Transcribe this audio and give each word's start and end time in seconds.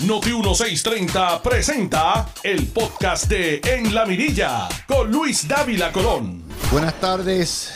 Noti 0.00 0.32
1630 0.32 1.40
presenta 1.40 2.28
el 2.42 2.66
podcast 2.66 3.28
de 3.28 3.60
En 3.64 3.94
la 3.94 4.04
Mirilla 4.04 4.68
con 4.88 5.10
Luis 5.10 5.46
Dávila 5.46 5.92
Colón. 5.92 6.42
Buenas 6.72 7.00
tardes, 7.00 7.72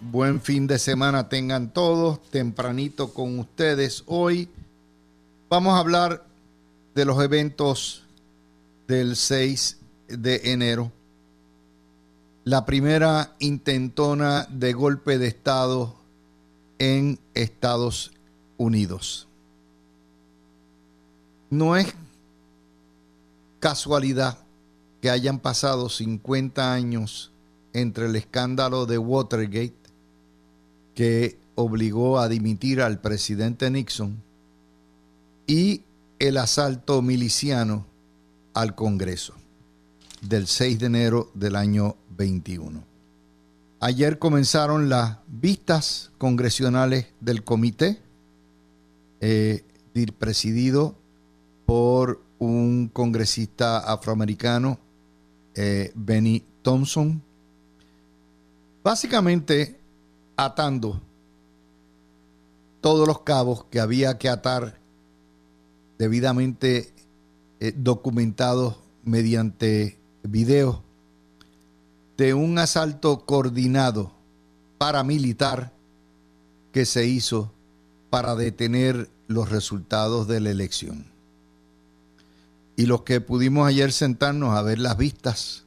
buen 0.00 0.40
fin 0.42 0.66
de 0.66 0.80
semana 0.80 1.28
tengan 1.28 1.72
todos, 1.72 2.20
tempranito 2.30 3.14
con 3.14 3.38
ustedes. 3.38 4.02
Hoy 4.06 4.48
vamos 5.48 5.74
a 5.74 5.78
hablar 5.78 6.26
de 6.96 7.04
los 7.04 7.22
eventos 7.22 8.02
del 8.88 9.14
6 9.14 9.78
de 10.08 10.52
enero. 10.52 10.90
La 12.42 12.66
primera 12.66 13.36
intentona 13.38 14.46
de 14.50 14.72
golpe 14.72 15.18
de 15.18 15.28
Estado 15.28 15.94
en 16.80 17.20
Estados 17.34 18.10
Unidos. 18.56 19.29
No 21.50 21.76
es 21.76 21.92
casualidad 23.58 24.38
que 25.02 25.10
hayan 25.10 25.40
pasado 25.40 25.88
50 25.88 26.72
años 26.72 27.32
entre 27.72 28.06
el 28.06 28.16
escándalo 28.16 28.86
de 28.86 28.98
Watergate, 28.98 29.74
que 30.94 31.38
obligó 31.56 32.20
a 32.20 32.28
dimitir 32.28 32.80
al 32.80 33.00
presidente 33.00 33.70
Nixon, 33.70 34.22
y 35.46 35.82
el 36.20 36.36
asalto 36.36 37.02
miliciano 37.02 37.86
al 38.54 38.74
Congreso 38.76 39.34
del 40.20 40.46
6 40.46 40.78
de 40.78 40.86
enero 40.86 41.30
del 41.34 41.56
año 41.56 41.96
21. 42.16 42.84
Ayer 43.80 44.18
comenzaron 44.18 44.88
las 44.88 45.18
vistas 45.26 46.12
congresionales 46.18 47.06
del 47.20 47.42
comité, 47.42 47.98
eh, 49.20 49.64
presidido 50.18 50.99
por 51.70 52.20
un 52.40 52.90
congresista 52.92 53.78
afroamericano, 53.78 54.80
eh, 55.54 55.92
Benny 55.94 56.44
Thompson, 56.62 57.22
básicamente 58.82 59.78
atando 60.36 61.00
todos 62.80 63.06
los 63.06 63.20
cabos 63.20 63.66
que 63.66 63.78
había 63.78 64.18
que 64.18 64.28
atar 64.28 64.80
debidamente 65.96 66.92
eh, 67.60 67.72
documentados 67.76 68.74
mediante 69.04 69.96
videos 70.24 70.80
de 72.16 72.34
un 72.34 72.58
asalto 72.58 73.24
coordinado 73.26 74.10
paramilitar 74.76 75.72
que 76.72 76.84
se 76.84 77.06
hizo 77.06 77.52
para 78.10 78.34
detener 78.34 79.08
los 79.28 79.50
resultados 79.50 80.26
de 80.26 80.40
la 80.40 80.50
elección 80.50 81.09
y 82.80 82.86
los 82.86 83.02
que 83.02 83.20
pudimos 83.20 83.68
ayer 83.68 83.92
sentarnos 83.92 84.56
a 84.56 84.62
ver 84.62 84.78
las 84.78 84.96
vistas, 84.96 85.64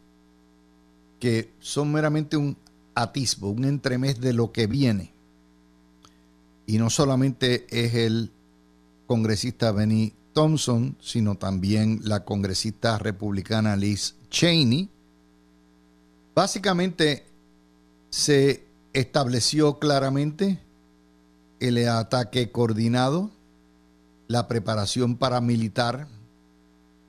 que 1.19 1.53
son 1.59 1.91
meramente 1.91 2.37
un 2.37 2.57
atisbo, 2.95 3.51
un 3.51 3.65
entremés 3.65 4.19
de 4.19 4.33
lo 4.33 4.51
que 4.51 4.65
viene. 4.65 5.13
Y 6.65 6.79
no 6.79 6.89
solamente 6.89 7.67
es 7.69 7.93
el 7.93 8.31
congresista 9.05 9.71
Benny 9.71 10.15
Thompson, 10.33 10.97
sino 10.99 11.35
también 11.35 11.99
la 12.01 12.25
congresista 12.25 12.97
republicana 12.97 13.75
Liz 13.75 14.15
Cheney. 14.31 14.89
Básicamente 16.33 17.27
se 18.09 18.65
estableció 18.91 19.77
claramente 19.77 20.61
el 21.59 21.87
ataque 21.87 22.51
coordinado, 22.51 23.29
la 24.27 24.47
preparación 24.47 25.15
paramilitar, 25.15 26.07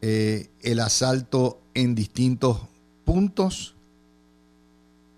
eh, 0.06 0.50
el 0.60 0.80
asalto 0.80 1.62
en 1.72 1.94
distintos 1.94 2.60
puntos, 3.06 3.74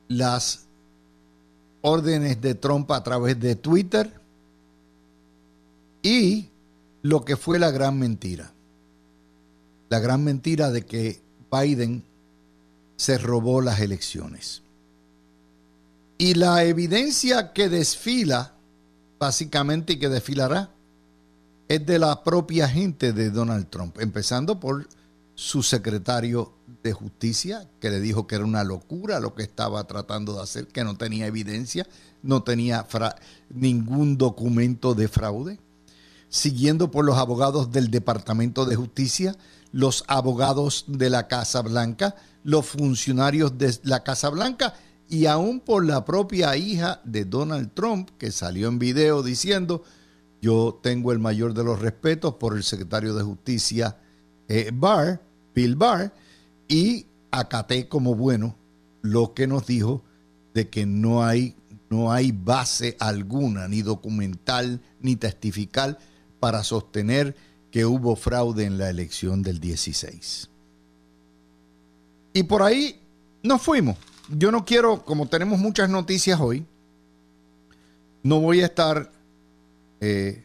las 0.07 0.67
órdenes 1.81 2.41
de 2.41 2.55
Trump 2.55 2.93
a 2.93 3.03
través 3.03 3.41
de 3.41 3.57
Twitter 3.57 4.13
y 6.03 6.51
lo 7.03 7.25
que 7.25 7.37
fue 7.37 7.59
la 7.59 7.73
gran 7.73 7.99
mentira. 7.99 8.53
La 9.89 9.99
gran 9.99 10.23
mentira 10.23 10.71
de 10.71 10.87
que 10.87 11.21
Biden 11.51 12.05
se 12.95 13.19
robó 13.19 13.61
las 13.61 13.81
elecciones. 13.81 14.63
Y 16.17 16.35
la 16.35 16.63
evidencia 16.63 17.53
que 17.53 17.69
desfila, 17.69 18.55
básicamente 19.19 19.95
y 19.95 19.99
que 19.99 20.09
desfilará, 20.09 20.71
es 21.69 21.85
de 21.85 21.99
la 21.99 22.23
propia 22.23 22.69
gente 22.69 23.13
de 23.13 23.31
Donald 23.31 23.69
Trump, 23.69 23.99
empezando 24.01 24.61
por 24.61 24.89
su 25.35 25.63
secretario 25.63 26.55
de 26.83 26.93
justicia, 26.93 27.69
que 27.81 27.91
le 27.91 28.01
dijo 28.01 28.27
que 28.27 28.37
era 28.37 28.45
una 28.45 28.65
locura 28.65 29.21
lo 29.21 29.35
que 29.35 29.43
estaba 29.43 29.85
tratando 29.85 30.35
de 30.35 30.43
hacer, 30.43 30.69
que 30.69 30.85
no 30.85 30.97
tenía 30.97 31.27
evidencia, 31.27 31.87
no 32.23 32.43
tenía 32.43 32.87
ningún 33.51 34.17
documento 34.17 34.95
de 34.95 35.09
fraude, 35.09 35.61
siguiendo 36.29 36.91
por 36.91 37.05
los 37.05 37.19
abogados 37.19 37.73
del 37.73 37.91
Departamento 37.91 38.65
de 38.65 38.77
Justicia, 38.77 39.37
los 39.73 40.05
abogados 40.07 40.85
de 40.87 41.11
la 41.11 41.29
Casa 41.29 41.61
Blanca, 41.63 42.15
los 42.45 42.67
funcionarios 42.67 43.59
de 43.59 43.77
la 43.83 44.05
Casa 44.05 44.31
Blanca 44.31 44.75
y 45.09 45.27
aún 45.27 45.61
por 45.61 45.85
la 45.85 46.05
propia 46.05 46.57
hija 46.57 47.01
de 47.05 47.25
Donald 47.25 47.73
Trump, 47.75 48.11
que 48.19 48.33
salió 48.33 48.69
en 48.69 48.79
video 48.79 49.23
diciendo, 49.23 49.83
yo 50.41 50.79
tengo 50.83 51.13
el 51.13 51.19
mayor 51.19 51.55
de 51.55 51.65
los 51.65 51.81
respetos 51.81 52.35
por 52.35 52.57
el 52.57 52.63
secretario 52.63 53.15
de 53.15 53.23
Justicia 53.23 53.99
eh, 54.49 54.71
Barr, 54.73 55.21
Bill 55.55 55.77
Barr, 55.77 56.13
y 56.69 57.07
acaté 57.31 57.89
como 57.89 58.15
bueno 58.15 58.57
lo 59.03 59.35
que 59.35 59.47
nos 59.47 59.67
dijo 59.67 60.03
de 60.55 60.69
que 60.69 60.87
no 60.87 61.25
hay, 61.25 61.55
no 61.91 62.13
hay 62.13 62.33
base 62.33 62.97
alguna, 63.01 63.69
ni 63.69 63.83
documental, 63.83 64.81
ni 65.01 65.17
testifical, 65.17 65.99
para 66.41 66.65
sostener 66.65 67.37
que 67.71 67.85
hubo 67.85 68.17
fraude 68.17 68.65
en 68.65 68.79
la 68.79 68.89
elección 68.89 69.43
del 69.43 69.61
16. 69.61 70.49
Y 72.33 72.43
por 72.45 72.63
ahí 72.63 73.01
nos 73.43 73.63
fuimos. 73.63 73.97
Yo 74.29 74.51
no 74.51 74.65
quiero, 74.65 75.05
como 75.05 75.29
tenemos 75.29 75.59
muchas 75.59 75.89
noticias 75.89 76.41
hoy, 76.41 76.67
no 78.23 78.41
voy 78.41 78.61
a 78.61 78.67
estar 78.67 79.13
eh, 80.01 80.45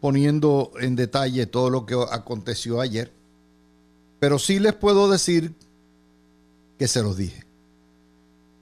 poniendo 0.00 0.72
en 0.80 0.96
detalle 0.96 1.46
todo 1.46 1.70
lo 1.70 1.86
que 1.86 1.94
aconteció 2.10 2.80
ayer, 2.80 3.12
pero 4.18 4.38
sí 4.38 4.58
les 4.58 4.74
puedo 4.74 5.10
decir 5.10 5.54
que 6.78 6.88
se 6.88 7.02
los 7.02 7.16
dije. 7.16 7.44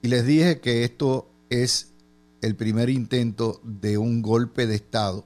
Y 0.01 0.07
les 0.07 0.25
dije 0.25 0.59
que 0.59 0.83
esto 0.83 1.27
es 1.49 1.91
el 2.41 2.55
primer 2.55 2.89
intento 2.89 3.59
de 3.63 3.97
un 3.97 4.21
golpe 4.21 4.67
de 4.67 4.75
Estado 4.75 5.25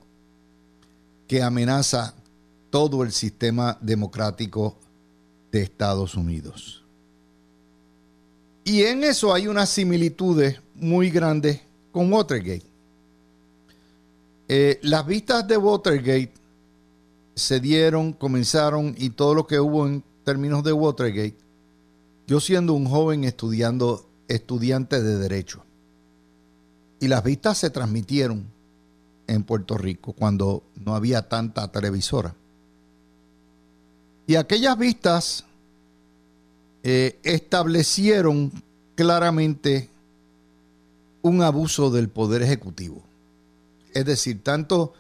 que 1.27 1.43
amenaza 1.43 2.15
todo 2.69 3.03
el 3.03 3.11
sistema 3.11 3.77
democrático 3.81 4.77
de 5.51 5.61
Estados 5.61 6.15
Unidos. 6.15 6.83
Y 8.63 8.83
en 8.83 9.03
eso 9.03 9.33
hay 9.33 9.47
unas 9.47 9.69
similitudes 9.69 10.61
muy 10.75 11.09
grandes 11.09 11.61
con 11.91 12.11
Watergate. 12.11 12.68
Eh, 14.51 14.79
las 14.81 15.05
vistas 15.05 15.47
de 15.47 15.57
Watergate 15.57 16.33
se 17.35 17.59
dieron, 17.59 18.13
comenzaron 18.13 18.95
y 18.97 19.11
todo 19.11 19.35
lo 19.35 19.45
que 19.45 19.59
hubo 19.59 19.85
en 19.85 20.03
términos 20.23 20.63
de 20.63 20.73
Watergate, 20.73 21.37
yo 22.25 22.39
siendo 22.39 22.73
un 22.73 22.87
joven 22.87 23.25
estudiando, 23.25 24.09
estudiante 24.27 25.03
de 25.03 25.17
derecho. 25.19 25.63
Y 26.99 27.07
las 27.09 27.23
vistas 27.23 27.59
se 27.59 27.69
transmitieron 27.69 28.43
en 29.27 29.43
Puerto 29.43 29.77
Rico 29.77 30.13
cuando 30.13 30.63
no 30.83 30.95
había 30.95 31.29
tanta 31.29 31.71
televisora. 31.71 32.33
Y 34.25 34.35
aquellas 34.35 34.77
vistas 34.79 35.45
eh, 36.81 37.19
establecieron 37.21 38.51
claramente 38.95 39.89
un 41.21 41.43
abuso 41.43 41.91
del 41.91 42.09
poder 42.09 42.41
ejecutivo. 42.41 43.08
Es 43.93 44.05
decir, 44.05 44.43
tanto 44.43 44.93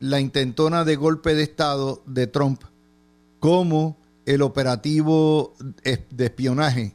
la 0.00 0.20
intentona 0.20 0.84
de 0.84 0.96
golpe 0.96 1.34
de 1.34 1.42
Estado 1.42 2.02
de 2.06 2.26
Trump 2.26 2.62
como 3.40 3.96
el 4.26 4.42
operativo 4.42 5.54
de 5.82 6.24
espionaje 6.24 6.94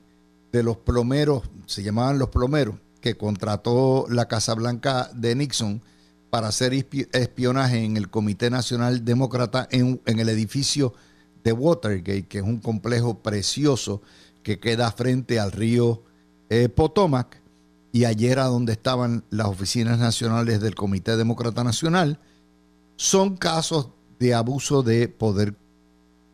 de 0.52 0.64
los 0.64 0.78
plomeros, 0.78 1.44
se 1.66 1.84
llamaban 1.84 2.20
los 2.20 2.30
plomeros, 2.30 2.76
que 3.02 3.18
contrató 3.18 4.06
la 4.10 4.28
Casa 4.28 4.56
Blanca 4.56 5.10
de 5.14 5.36
Nixon 5.36 5.82
para 6.30 6.48
hacer 6.48 6.74
espionaje 6.74 7.84
en 7.84 7.98
el 7.98 8.10
Comité 8.10 8.50
Nacional 8.50 9.06
Demócrata 9.06 9.68
en, 9.72 10.02
el 10.06 10.30
edificio 10.30 10.94
de 11.44 11.54
Watergate, 11.54 12.28
que 12.28 12.40
es 12.40 12.44
un 12.44 12.60
complejo 12.60 13.20
precioso 13.20 14.02
que 14.44 14.60
queda 14.60 14.92
frente 14.92 15.40
al 15.40 15.52
río 15.52 16.04
eh, 16.50 16.70
Potomac 16.70 17.39
y 17.92 18.06
ayer 18.06 18.40
a 18.40 18.46
donde 18.46 18.74
estaban 18.74 19.24
las 19.30 19.48
oficinas 19.48 20.00
nacionales 20.00 20.62
del 20.62 20.76
Comité 20.76 21.18
Demócrata 21.18 21.64
Nacional, 21.64 22.20
son 22.96 23.38
casos 23.38 23.90
de 24.20 24.34
abuso 24.34 24.84
de 24.84 25.08
poder 25.08 25.56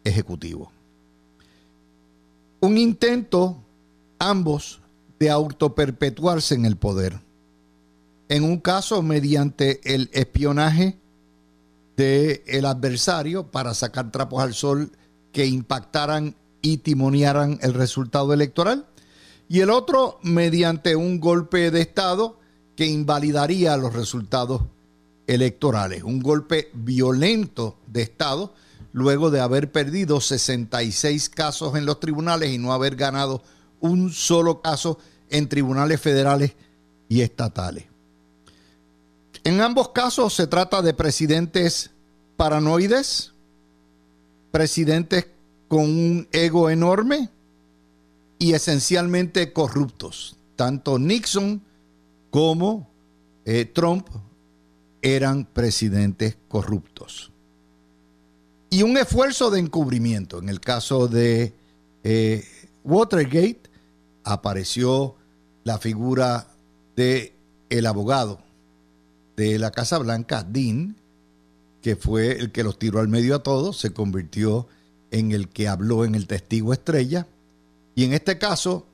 Ejecutivo. 0.03 0.71
Un 2.59 2.77
intento, 2.77 3.57
ambos, 4.19 4.79
de 5.17 5.31
autoperpetuarse 5.31 6.53
en 6.53 6.65
el 6.65 6.77
poder. 6.77 7.19
En 8.29 8.43
un 8.43 8.59
caso 8.59 9.01
mediante 9.01 9.81
el 9.95 10.11
espionaje 10.13 10.99
del 11.97 12.43
el 12.45 12.65
adversario 12.65 13.49
para 13.49 13.73
sacar 13.73 14.11
trapos 14.11 14.43
al 14.43 14.53
sol 14.53 14.91
que 15.31 15.47
impactaran 15.47 16.35
y 16.61 16.77
timonearan 16.77 17.57
el 17.61 17.73
resultado 17.73 18.31
electoral. 18.33 18.85
Y 19.47 19.59
el 19.59 19.69
otro 19.69 20.19
mediante 20.23 20.95
un 20.95 21.19
golpe 21.19 21.71
de 21.71 21.81
Estado 21.81 22.39
que 22.75 22.85
invalidaría 22.85 23.77
los 23.77 23.93
resultados 23.93 24.63
electorales. 25.27 26.03
Un 26.03 26.19
golpe 26.19 26.69
violento 26.73 27.77
de 27.87 28.01
Estado 28.01 28.53
luego 28.91 29.29
de 29.29 29.41
haber 29.41 29.71
perdido 29.71 30.21
66 30.21 31.29
casos 31.29 31.75
en 31.75 31.85
los 31.85 31.99
tribunales 31.99 32.51
y 32.51 32.57
no 32.57 32.73
haber 32.73 32.95
ganado 32.95 33.43
un 33.81 34.11
solo 34.11 34.61
caso 34.61 34.97
en 35.29 35.49
tribunales 35.49 35.99
federales 35.99 36.53
y 37.09 37.21
estatales. 37.21 37.85
En 39.43 39.61
ambos 39.61 39.89
casos 39.89 40.33
se 40.33 40.47
trata 40.47 40.81
de 40.81 40.93
presidentes 40.93 41.91
paranoides, 42.37 43.33
presidentes 44.51 45.27
con 45.67 45.83
un 45.83 46.27
ego 46.31 46.69
enorme 46.69 47.29
y 48.37 48.53
esencialmente 48.53 49.53
corruptos. 49.53 50.37
Tanto 50.55 50.99
Nixon 50.99 51.61
como 52.29 52.89
eh, 53.45 53.65
Trump 53.65 54.07
eran 55.01 55.45
presidentes 55.45 56.37
corruptos. 56.47 57.31
Y 58.69 58.83
un 58.83 58.97
esfuerzo 58.97 59.51
de 59.51 59.59
encubrimiento. 59.59 60.39
En 60.39 60.49
el 60.49 60.59
caso 60.59 61.07
de 61.07 61.53
eh, 62.03 62.43
Watergate 62.83 63.61
apareció 64.23 65.15
la 65.63 65.77
figura 65.77 66.47
de 66.95 67.33
el 67.69 67.85
abogado 67.85 68.39
de 69.35 69.59
la 69.59 69.71
Casa 69.71 69.97
Blanca, 69.97 70.43
Dean, 70.43 70.95
que 71.81 71.95
fue 71.95 72.31
el 72.39 72.51
que 72.51 72.63
los 72.63 72.79
tiró 72.79 72.99
al 72.99 73.07
medio 73.07 73.35
a 73.35 73.43
todos, 73.43 73.77
se 73.77 73.91
convirtió 73.91 74.67
en 75.11 75.31
el 75.31 75.49
que 75.49 75.67
habló 75.67 76.05
en 76.05 76.15
el 76.15 76.27
testigo 76.27 76.73
estrella. 76.73 77.27
Y 77.95 78.03
en 78.03 78.13
este 78.13 78.37
caso, 78.37 78.85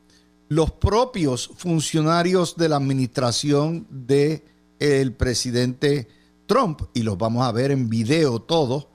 los 0.48 0.72
propios 0.72 1.50
funcionarios 1.56 2.56
de 2.56 2.70
la 2.70 2.78
administración 2.78 3.88
de 3.90 4.46
el 4.80 5.14
presidente 5.14 6.08
Trump, 6.46 6.82
y 6.94 7.04
los 7.04 7.18
vamos 7.18 7.46
a 7.46 7.52
ver 7.52 7.72
en 7.72 7.90
video 7.90 8.42
todos, 8.42 8.88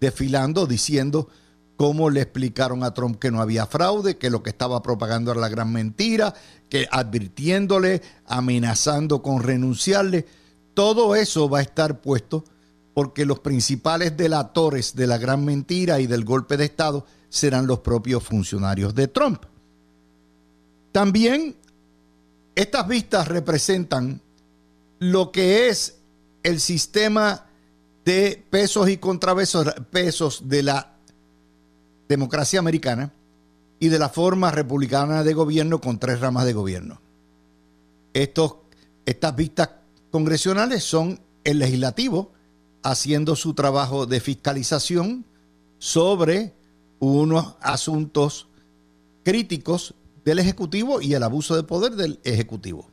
desfilando 0.00 0.66
diciendo 0.66 1.28
cómo 1.76 2.10
le 2.10 2.20
explicaron 2.20 2.84
a 2.84 2.92
Trump 2.92 3.18
que 3.18 3.30
no 3.30 3.40
había 3.40 3.66
fraude, 3.66 4.18
que 4.18 4.30
lo 4.30 4.42
que 4.42 4.50
estaba 4.50 4.82
propagando 4.82 5.30
era 5.32 5.40
la 5.40 5.48
gran 5.48 5.72
mentira, 5.72 6.34
que 6.68 6.86
advirtiéndole, 6.90 8.02
amenazando 8.26 9.22
con 9.22 9.42
renunciarle. 9.42 10.26
Todo 10.74 11.16
eso 11.16 11.48
va 11.48 11.60
a 11.60 11.62
estar 11.62 12.00
puesto 12.00 12.44
porque 12.94 13.24
los 13.24 13.38
principales 13.38 14.16
delatores 14.16 14.94
de 14.94 15.06
la 15.06 15.18
gran 15.18 15.44
mentira 15.44 16.00
y 16.00 16.06
del 16.06 16.24
golpe 16.24 16.56
de 16.56 16.64
Estado 16.64 17.06
serán 17.28 17.66
los 17.66 17.80
propios 17.80 18.22
funcionarios 18.22 18.94
de 18.94 19.08
Trump. 19.08 19.44
También 20.92 21.56
estas 22.54 22.88
vistas 22.88 23.28
representan 23.28 24.20
lo 24.98 25.30
que 25.30 25.68
es 25.68 25.98
el 26.42 26.60
sistema 26.60 27.46
de 28.04 28.44
pesos 28.50 28.88
y 28.88 28.96
contrapesos 28.96 30.48
de 30.48 30.62
la 30.62 30.94
democracia 32.08 32.58
americana 32.58 33.12
y 33.78 33.88
de 33.88 33.98
la 33.98 34.08
forma 34.08 34.50
republicana 34.50 35.22
de 35.22 35.34
gobierno 35.34 35.80
con 35.80 35.98
tres 35.98 36.20
ramas 36.20 36.46
de 36.46 36.52
gobierno. 36.52 37.00
Estos, 38.14 38.56
estas 39.04 39.36
vistas 39.36 39.70
congresionales 40.10 40.82
son 40.82 41.20
el 41.44 41.58
legislativo 41.58 42.32
haciendo 42.82 43.36
su 43.36 43.54
trabajo 43.54 44.06
de 44.06 44.20
fiscalización 44.20 45.24
sobre 45.78 46.54
unos 47.00 47.54
asuntos 47.60 48.48
críticos 49.24 49.94
del 50.24 50.38
Ejecutivo 50.38 51.00
y 51.00 51.14
el 51.14 51.22
abuso 51.22 51.56
de 51.56 51.62
poder 51.62 51.92
del 51.96 52.20
Ejecutivo. 52.24 52.86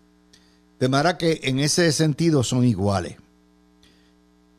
De 0.80 0.90
manera 0.90 1.18
que 1.18 1.42
en 1.44 1.60
ese 1.60 1.92
sentido 1.92 2.44
son 2.44 2.66
iguales. 2.66 3.18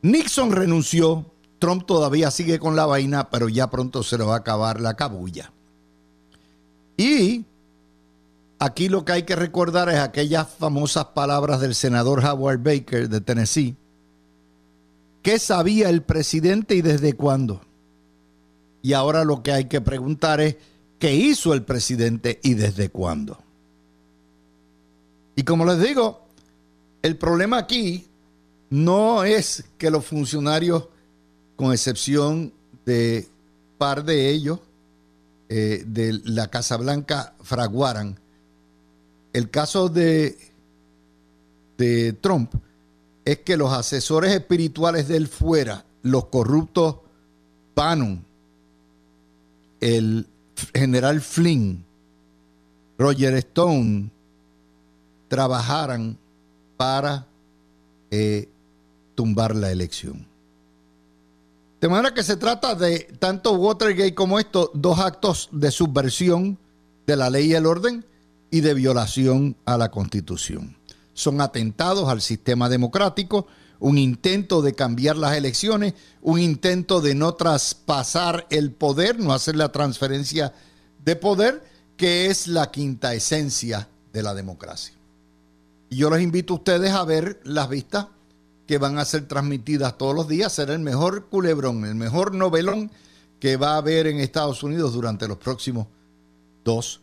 Nixon 0.01 0.51
renunció, 0.51 1.31
Trump 1.59 1.85
todavía 1.85 2.31
sigue 2.31 2.59
con 2.59 2.75
la 2.75 2.85
vaina, 2.85 3.29
pero 3.29 3.49
ya 3.49 3.69
pronto 3.69 4.03
se 4.03 4.17
le 4.17 4.23
va 4.23 4.35
a 4.35 4.39
acabar 4.39 4.79
la 4.79 4.95
cabulla. 4.95 5.51
Y 6.97 7.45
aquí 8.59 8.89
lo 8.89 9.05
que 9.05 9.11
hay 9.11 9.23
que 9.23 9.35
recordar 9.35 9.89
es 9.89 9.99
aquellas 9.99 10.47
famosas 10.47 11.05
palabras 11.05 11.61
del 11.61 11.75
senador 11.75 12.23
Howard 12.23 12.63
Baker 12.63 13.09
de 13.09 13.21
Tennessee. 13.21 13.75
¿Qué 15.21 15.39
sabía 15.39 15.89
el 15.89 16.03
presidente 16.03 16.75
y 16.75 16.81
desde 16.81 17.13
cuándo? 17.13 17.61
Y 18.81 18.93
ahora 18.93 19.23
lo 19.23 19.43
que 19.43 19.51
hay 19.51 19.65
que 19.65 19.81
preguntar 19.81 20.41
es, 20.41 20.55
¿qué 20.99 21.13
hizo 21.13 21.53
el 21.53 21.63
presidente 21.63 22.39
y 22.43 22.53
desde 22.53 22.89
cuándo? 22.89 23.37
Y 25.35 25.43
como 25.43 25.65
les 25.65 25.81
digo, 25.81 26.21
el 27.01 27.15
problema 27.15 27.57
aquí 27.57 28.07
no 28.69 29.23
es 29.23 29.65
que 29.77 29.91
los 29.91 30.05
funcionarios, 30.05 30.87
con 31.55 31.71
excepción 31.71 32.53
de 32.85 33.27
par 33.77 34.03
de 34.03 34.29
ellos, 34.29 34.59
eh, 35.49 35.83
de 35.85 36.19
la 36.25 36.49
Casa 36.49 36.77
Blanca, 36.77 37.33
fraguaran. 37.41 38.17
El 39.33 39.49
caso 39.49 39.89
de, 39.89 40.37
de 41.77 42.13
Trump 42.13 42.53
es 43.23 43.39
que 43.39 43.57
los 43.57 43.71
asesores 43.71 44.33
espirituales 44.33 45.07
de 45.07 45.17
él 45.17 45.27
fuera, 45.27 45.85
los 46.01 46.25
corruptos 46.25 46.97
Bannon, 47.75 48.25
el 49.81 50.27
general 50.73 51.21
Flynn, 51.21 51.83
Roger 52.97 53.35
Stone, 53.35 54.09
trabajaran 55.27 56.17
para 56.77 57.27
eh, 58.11 58.49
tumbar 59.15 59.55
la 59.55 59.71
elección. 59.71 60.25
De 61.79 61.87
manera 61.87 62.13
que 62.13 62.23
se 62.23 62.37
trata 62.37 62.73
de 62.73 63.01
tanto 63.19 63.51
Watergate 63.53 64.15
como 64.15 64.39
esto, 64.39 64.71
dos 64.73 64.99
actos 64.99 65.49
de 65.51 65.69
subversión 65.69 66.57
de 67.05 67.15
la 67.15 67.29
ley 67.29 67.51
y 67.51 67.53
el 67.53 67.65
orden 67.67 68.03
y 68.49 68.61
de 68.61 68.73
violación 68.73 69.55
a 69.65 69.77
la 69.77 69.91
constitución. 69.91 70.75
Son 71.13 71.39
atentados 71.39 72.09
al 72.09 72.21
sistema 72.21 72.69
democrático, 72.69 73.47
un 73.79 73.97
intento 73.97 74.61
de 74.61 74.73
cambiar 74.73 75.17
las 75.17 75.35
elecciones, 75.35 75.93
un 76.21 76.39
intento 76.39 77.01
de 77.01 77.15
no 77.15 77.35
traspasar 77.35 78.47
el 78.49 78.71
poder, 78.71 79.19
no 79.19 79.33
hacer 79.33 79.55
la 79.55 79.71
transferencia 79.71 80.53
de 81.03 81.15
poder, 81.15 81.63
que 81.95 82.27
es 82.27 82.47
la 82.47 82.71
quinta 82.71 83.13
esencia 83.13 83.89
de 84.13 84.23
la 84.23 84.33
democracia. 84.33 84.93
Y 85.89 85.97
yo 85.97 86.09
les 86.09 86.21
invito 86.21 86.53
a 86.53 86.57
ustedes 86.57 86.91
a 86.91 87.05
ver 87.05 87.39
las 87.43 87.69
vistas 87.69 88.07
que 88.67 88.77
van 88.77 88.99
a 88.99 89.05
ser 89.05 89.27
transmitidas 89.27 89.97
todos 89.97 90.13
los 90.13 90.27
días. 90.27 90.51
Será 90.53 90.73
el 90.73 90.79
mejor 90.79 91.27
culebrón, 91.27 91.85
el 91.85 91.95
mejor 91.95 92.33
novelón 92.35 92.91
que 93.39 93.55
va 93.55 93.73
a 93.73 93.77
haber 93.77 94.07
en 94.07 94.19
Estados 94.19 94.63
Unidos 94.63 94.93
durante 94.93 95.27
los 95.27 95.37
próximos 95.37 95.87
dos 96.65 96.99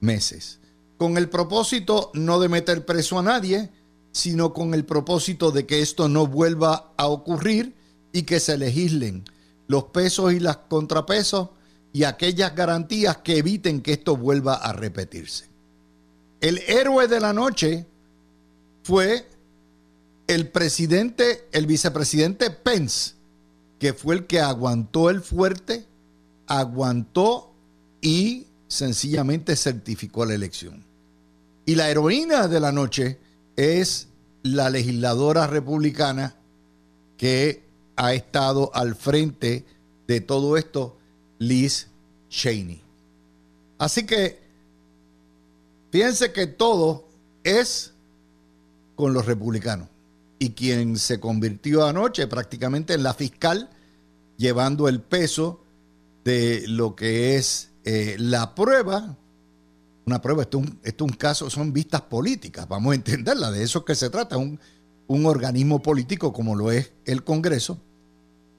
meses. 0.00 0.58
Con 0.98 1.16
el 1.16 1.28
propósito 1.28 2.10
no 2.14 2.40
de 2.40 2.48
meter 2.48 2.84
preso 2.84 3.18
a 3.18 3.22
nadie, 3.22 3.70
sino 4.16 4.54
con 4.54 4.72
el 4.72 4.86
propósito 4.86 5.52
de 5.52 5.66
que 5.66 5.82
esto 5.82 6.08
no 6.08 6.26
vuelva 6.26 6.94
a 6.96 7.06
ocurrir 7.06 7.74
y 8.12 8.22
que 8.22 8.40
se 8.40 8.56
legislen 8.56 9.24
los 9.68 9.84
pesos 9.84 10.32
y 10.32 10.40
las 10.40 10.56
contrapesos 10.56 11.50
y 11.92 12.04
aquellas 12.04 12.54
garantías 12.54 13.18
que 13.18 13.36
eviten 13.36 13.82
que 13.82 13.92
esto 13.92 14.16
vuelva 14.16 14.54
a 14.54 14.72
repetirse. 14.72 15.44
El 16.40 16.60
héroe 16.66 17.08
de 17.08 17.20
la 17.20 17.34
noche 17.34 17.84
fue 18.84 19.28
el 20.28 20.48
presidente, 20.48 21.46
el 21.52 21.66
vicepresidente 21.66 22.50
Pence, 22.50 23.12
que 23.78 23.92
fue 23.92 24.14
el 24.14 24.26
que 24.26 24.40
aguantó 24.40 25.10
el 25.10 25.20
fuerte, 25.20 25.84
aguantó 26.46 27.52
y 28.00 28.46
sencillamente 28.66 29.56
certificó 29.56 30.24
la 30.24 30.32
elección. 30.32 30.82
Y 31.66 31.74
la 31.74 31.90
heroína 31.90 32.48
de 32.48 32.60
la 32.60 32.72
noche 32.72 33.25
es 33.56 34.08
la 34.42 34.70
legisladora 34.70 35.46
republicana 35.46 36.36
que 37.16 37.62
ha 37.96 38.12
estado 38.12 38.70
al 38.74 38.94
frente 38.94 39.64
de 40.06 40.20
todo 40.20 40.56
esto, 40.56 40.96
Liz 41.38 41.88
Cheney. 42.28 42.82
Así 43.78 44.06
que 44.06 44.38
fíjense 45.90 46.32
que 46.32 46.46
todo 46.46 47.08
es 47.42 47.92
con 48.94 49.12
los 49.12 49.26
republicanos. 49.26 49.88
Y 50.38 50.50
quien 50.50 50.98
se 50.98 51.18
convirtió 51.18 51.86
anoche 51.86 52.26
prácticamente 52.26 52.94
en 52.94 53.02
la 53.02 53.14
fiscal, 53.14 53.70
llevando 54.36 54.88
el 54.88 55.00
peso 55.00 55.60
de 56.24 56.64
lo 56.66 56.94
que 56.94 57.36
es 57.36 57.70
eh, 57.84 58.16
la 58.18 58.54
prueba. 58.54 59.16
Una 60.08 60.22
prueba, 60.22 60.42
esto 60.42 60.62
es, 60.84 60.94
un, 61.00 61.08
caso, 61.08 61.50
son 61.50 61.72
vistas 61.72 62.02
políticas, 62.02 62.68
vamos 62.68 62.92
a 62.92 62.94
entenderla, 62.94 63.50
de 63.50 63.64
eso 63.64 63.84
que 63.84 63.96
se 63.96 64.08
trata, 64.08 64.36
un, 64.36 64.60
un 65.08 65.26
organismo 65.26 65.82
político 65.82 66.32
como 66.32 66.54
lo 66.54 66.70
es 66.70 66.92
el 67.06 67.24
Congreso. 67.24 67.80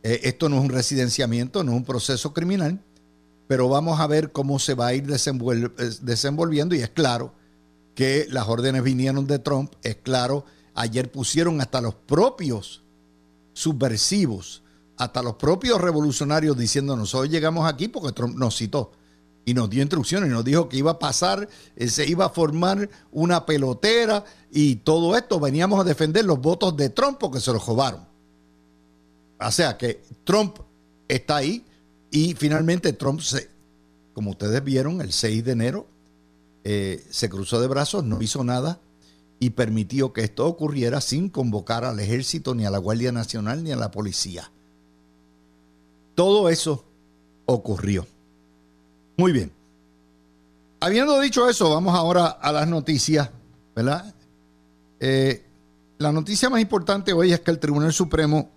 Eh, 0.04 0.20
esto 0.24 0.50
no 0.50 0.58
es 0.58 0.64
un 0.64 0.70
residenciamiento, 0.70 1.64
no 1.64 1.72
es 1.72 1.78
un 1.78 1.86
proceso 1.86 2.34
criminal, 2.34 2.84
pero 3.48 3.70
vamos 3.70 4.02
a 4.02 4.08
ver 4.08 4.34
cómo 4.34 4.60
se 4.60 4.74
va 4.74 4.88
a 4.88 4.94
ir 4.94 5.06
desenvolviendo 5.08 6.76
y 6.76 6.80
es 6.80 6.90
claro 6.90 7.34
que 7.96 8.28
las 8.30 8.50
órdenes 8.50 8.84
vinieron 8.84 9.26
de 9.26 9.40
Trump, 9.40 9.72
es 9.84 9.96
claro, 9.96 10.44
ayer 10.76 11.10
pusieron 11.10 11.62
hasta 11.62 11.80
los 11.80 11.96
propios 11.96 12.84
subversivos, 13.54 14.64
hasta 14.98 15.24
los 15.24 15.36
propios 15.36 15.80
revolucionarios 15.80 16.58
diciéndonos, 16.58 17.16
hoy 17.16 17.30
llegamos 17.30 17.72
aquí 17.72 17.88
porque 17.88 18.12
Trump 18.12 18.36
nos 18.36 18.58
citó 18.58 18.92
y 19.48 19.54
nos 19.54 19.70
dio 19.70 19.82
instrucciones 19.82 20.30
nos 20.30 20.44
dijo 20.44 20.68
que 20.68 20.76
iba 20.76 20.92
a 20.92 21.00
pasar, 21.00 21.48
eh, 21.78 21.88
se 21.88 22.06
iba 22.06 22.26
a 22.26 22.30
formar 22.30 22.90
una 23.14 23.46
pelotera 23.46 24.26
y 24.52 24.76
todo 24.76 25.16
esto 25.16 25.40
veníamos 25.40 25.80
a 25.80 25.86
defender 25.86 26.26
los 26.26 26.42
votos 26.42 26.76
de 26.76 26.90
Trump 26.90 27.18
porque 27.18 27.40
se 27.40 27.54
los 27.54 27.66
robaron. 27.66 28.02
O 29.40 29.52
sea 29.52 29.78
que 29.78 30.04
Trump 30.26 30.58
está 31.08 31.38
ahí 31.38 31.66
y 32.12 32.34
finalmente 32.34 32.92
Trump, 32.92 33.22
se, 33.22 33.50
como 34.12 34.32
ustedes 34.32 34.62
vieron, 34.66 35.00
el 35.00 35.14
6 35.14 35.46
de 35.46 35.52
enero 35.54 35.88
eh, 36.66 37.06
se 37.10 37.30
cruzó 37.30 37.62
de 37.62 37.68
brazos, 37.68 38.04
no 38.04 38.22
hizo 38.22 38.44
nada 38.44 38.82
y 39.40 39.52
permitió 39.52 40.12
que 40.12 40.26
esto 40.26 40.46
ocurriera 40.46 41.00
sin 41.00 41.30
convocar 41.30 41.86
al 41.86 42.02
ejército, 42.02 42.54
ni 42.54 42.66
a 42.66 42.70
la 42.70 42.80
Guardia 42.80 43.14
Nacional, 43.14 43.64
ni 43.64 43.72
a 43.72 43.78
la 43.78 43.92
policía. 43.92 44.52
Todo 46.16 46.50
eso 46.50 46.84
ocurrió. 47.46 48.06
Muy 49.18 49.32
bien. 49.32 49.52
Habiendo 50.80 51.20
dicho 51.20 51.50
eso, 51.50 51.72
vamos 51.72 51.96
ahora 51.96 52.28
a 52.28 52.52
las 52.52 52.68
noticias, 52.68 53.30
¿verdad? 53.76 54.14
Eh, 55.00 55.44
la 55.98 56.12
noticia 56.12 56.50
más 56.50 56.62
importante 56.62 57.14
hoy 57.14 57.34
es 57.34 57.40
que 57.40 57.50
el 57.50 57.60
Tribunal 57.60 57.92
Supremo 57.92 58.52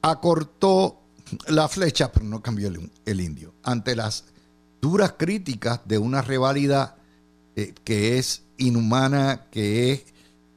acortó 0.00 1.02
la 1.48 1.68
flecha, 1.68 2.10
pero 2.10 2.24
no 2.24 2.40
cambió 2.40 2.72
el, 3.04 3.20
indio, 3.20 3.52
ante 3.62 3.94
las 3.94 4.24
duras 4.80 5.14
críticas 5.18 5.80
de 5.84 5.98
una 5.98 6.22
reválida 6.22 6.96
eh, 7.54 7.74
que 7.84 8.16
es 8.16 8.44
inhumana, 8.56 9.48
que 9.50 9.92
es 9.92 10.04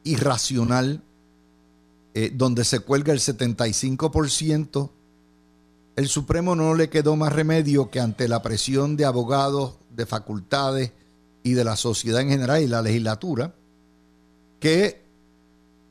irracional, 0.05 1.03
eh, 2.13 2.31
donde 2.33 2.63
se 2.63 2.79
cuelga 2.79 3.11
el 3.11 3.19
75%, 3.19 4.89
el 5.95 6.07
Supremo 6.07 6.55
no 6.55 6.73
le 6.73 6.89
quedó 6.89 7.15
más 7.15 7.33
remedio 7.33 7.89
que 7.89 7.99
ante 7.99 8.27
la 8.27 8.41
presión 8.41 8.95
de 8.95 9.05
abogados, 9.05 9.75
de 9.89 10.05
facultades 10.05 10.91
y 11.43 11.53
de 11.53 11.63
la 11.63 11.75
sociedad 11.75 12.21
en 12.21 12.29
general 12.29 12.61
y 12.61 12.67
la 12.67 12.81
legislatura, 12.81 13.53
que 14.59 15.01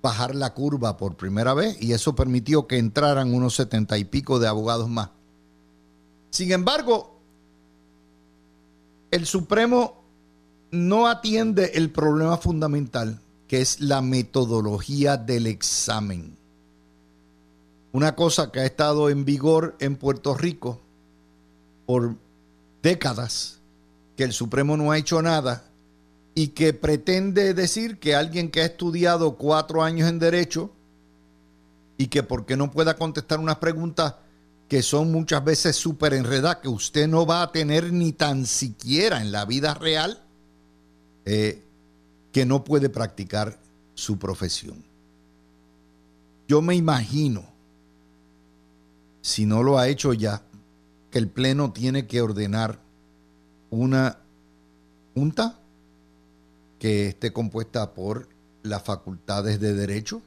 bajar 0.03 0.35
la 0.35 0.55
curva 0.55 0.97
por 0.97 1.17
primera 1.17 1.53
vez 1.55 1.77
y 1.81 1.93
eso 1.93 2.15
permitió 2.15 2.67
que 2.67 2.79
entraran 2.79 3.35
unos 3.35 3.55
setenta 3.55 3.99
y 3.99 4.05
pico 4.05 4.39
de 4.39 4.49
abogados 4.49 4.89
más. 4.89 5.11
Sin 6.31 6.53
embargo, 6.53 7.19
el 9.11 9.27
Supremo 9.27 10.03
no 10.71 11.09
atiende 11.09 11.73
el 11.75 11.91
problema 11.91 12.37
fundamental, 12.37 13.21
que 13.49 13.61
es 13.61 13.81
la 13.81 14.01
metodología 14.01 15.17
del 15.17 15.49
examen. 15.49 16.40
Una 17.93 18.15
cosa 18.15 18.53
que 18.53 18.61
ha 18.61 18.67
estado 18.67 19.11
en 19.11 19.25
vigor 19.25 19.77
en 19.81 19.97
Puerto 19.97 20.35
Rico 20.35 20.81
por 21.87 22.15
décadas, 22.83 23.61
que 24.17 24.25
el 24.25 24.33
Supremo 24.33 24.77
no 24.77 24.93
ha 24.93 24.99
hecho 24.99 25.21
nada 25.23 25.65
y 26.35 26.49
que 26.49 26.73
pretende 26.73 27.55
decir 27.55 27.99
que 27.99 28.15
alguien 28.15 28.51
que 28.51 28.61
ha 28.61 28.67
estudiado 28.67 29.37
cuatro 29.37 29.83
años 29.83 30.09
en 30.09 30.19
derecho 30.19 30.71
y 31.99 32.07
que 32.07 32.23
porque 32.23 32.57
no 32.57 32.71
pueda 32.71 32.97
contestar 32.97 33.41
unas 33.41 33.57
preguntas 33.57 34.15
que 34.69 34.83
son 34.83 35.11
muchas 35.11 35.45
veces 35.45 35.75
súper 35.75 36.15
enredadas, 36.15 36.59
que 36.59 36.69
usted 36.69 37.09
no 37.09 37.27
va 37.27 37.43
a 37.43 37.51
tener 37.51 37.93
ni 37.93 38.13
tan 38.13 38.47
siquiera 38.47 39.21
en 39.21 39.33
la 39.33 39.45
vida 39.45 39.75
real, 39.75 40.23
eh, 41.25 41.63
que 42.31 42.47
no 42.47 42.63
puede 42.63 42.89
practicar 42.89 43.59
su 43.95 44.17
profesión. 44.19 44.85
Yo 46.47 46.63
me 46.63 46.77
imagino, 46.77 47.45
si 49.21 49.47
no 49.47 49.63
lo 49.63 49.79
ha 49.79 49.89
hecho 49.89 50.13
ya, 50.13 50.43
que 51.11 51.19
el 51.19 51.29
Pleno 51.29 51.73
tiene 51.73 52.07
que 52.07 52.23
ordenar 52.23 52.81
una 53.71 54.19
junta 55.15 55.59
que 56.79 57.09
esté 57.09 57.33
compuesta 57.33 57.95
por 57.95 58.29
las 58.63 58.83
facultades 58.83 59.61
de 59.61 59.75
derecho, 59.75 60.23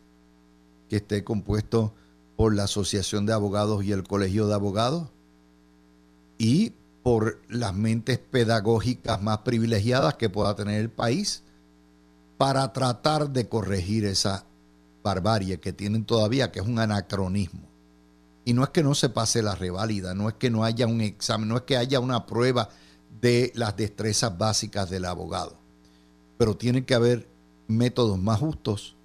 que 0.89 0.97
esté 0.97 1.23
compuesto 1.23 1.93
por 2.35 2.55
la 2.55 2.63
Asociación 2.63 3.25
de 3.25 3.33
Abogados 3.33 3.83
y 3.83 3.91
el 3.91 4.03
Colegio 4.03 4.47
de 4.47 4.53
Abogados 4.53 5.09
y 6.37 6.73
por 7.03 7.41
las 7.49 7.73
mentes 7.73 8.17
pedagógicas 8.17 9.21
más 9.21 9.39
privilegiadas 9.39 10.15
que 10.15 10.29
pueda 10.29 10.55
tener 10.55 10.79
el 10.79 10.89
país 10.89 11.43
para 12.37 12.71
tratar 12.73 13.29
de 13.29 13.47
corregir 13.47 14.05
esa 14.05 14.45
barbarie 15.03 15.59
que 15.59 15.73
tienen 15.73 16.05
todavía, 16.05 16.51
que 16.51 16.59
es 16.59 16.65
un 16.65 16.79
anacronismo. 16.79 17.72
Y 18.45 18.53
no 18.53 18.63
es 18.63 18.69
que 18.69 18.83
no 18.83 18.93
se 18.95 19.09
pase 19.09 19.41
la 19.41 19.55
reválida, 19.55 20.13
no 20.13 20.29
es 20.29 20.35
que 20.35 20.49
no 20.49 20.63
haya 20.63 20.85
un 20.87 21.01
examen, 21.01 21.47
no 21.47 21.57
es 21.57 21.63
que 21.63 21.77
haya 21.77 21.99
una 21.99 22.25
prueba 22.25 22.69
de 23.21 23.51
las 23.55 23.77
destrezas 23.77 24.37
básicas 24.37 24.89
del 24.89 25.05
abogado 25.05 25.63
pero 26.37 26.57
tiene 26.57 26.85
que 26.85 26.93
haber 26.93 27.27
métodos 27.67 28.19
más 28.19 28.39
justos 28.39 28.95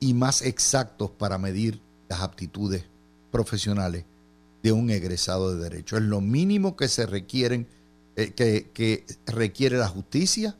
y 0.00 0.14
más 0.14 0.42
exactos 0.42 1.10
para 1.10 1.38
medir 1.38 1.80
las 2.08 2.20
aptitudes 2.20 2.84
profesionales 3.30 4.04
de 4.62 4.72
un 4.72 4.90
egresado 4.90 5.54
de 5.54 5.62
derecho. 5.62 5.96
Es 5.96 6.04
lo 6.04 6.20
mínimo 6.20 6.76
que 6.76 6.88
se 6.88 7.06
requieren, 7.06 7.66
eh, 8.16 8.30
que, 8.30 8.70
que 8.72 9.04
requiere 9.26 9.76
la 9.76 9.88
justicia 9.88 10.56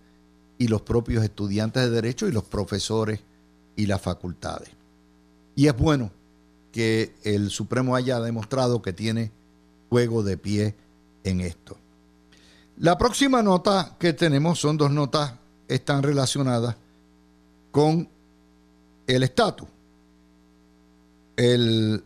y 0.58 0.68
los 0.68 0.82
propios 0.82 1.22
estudiantes 1.22 1.84
de 1.84 1.90
derecho 1.90 2.26
y 2.26 2.32
los 2.32 2.44
profesores 2.44 3.20
y 3.76 3.86
las 3.86 4.00
facultades. 4.00 4.70
Y 5.54 5.66
es 5.66 5.76
bueno 5.76 6.10
que 6.72 7.14
el 7.22 7.50
Supremo 7.50 7.94
haya 7.94 8.18
demostrado 8.20 8.82
que 8.82 8.92
tiene 8.92 9.30
juego 9.90 10.22
de 10.22 10.36
pie 10.38 10.74
en 11.22 11.40
esto. 11.40 11.76
La 12.78 12.96
próxima 12.98 13.42
nota 13.42 13.96
que 13.98 14.14
tenemos 14.14 14.58
son 14.58 14.76
dos 14.78 14.90
notas 14.90 15.34
están 15.68 16.02
relacionadas 16.02 16.76
con 17.70 18.08
el 19.06 19.22
estatus. 19.22 19.68
El 21.36 22.02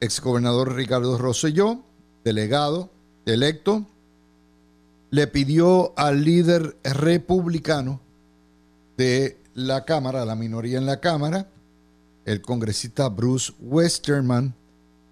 exgobernador 0.00 0.74
Ricardo 0.74 1.18
Rosselló, 1.18 1.80
delegado 2.24 2.90
electo, 3.26 3.86
le 5.10 5.26
pidió 5.26 5.92
al 5.96 6.24
líder 6.24 6.76
republicano 6.82 8.00
de 8.96 9.38
la 9.54 9.84
Cámara, 9.84 10.24
la 10.24 10.34
minoría 10.34 10.78
en 10.78 10.86
la 10.86 11.00
Cámara, 11.00 11.46
el 12.24 12.40
congresista 12.40 13.08
Bruce 13.08 13.52
Westerman, 13.60 14.54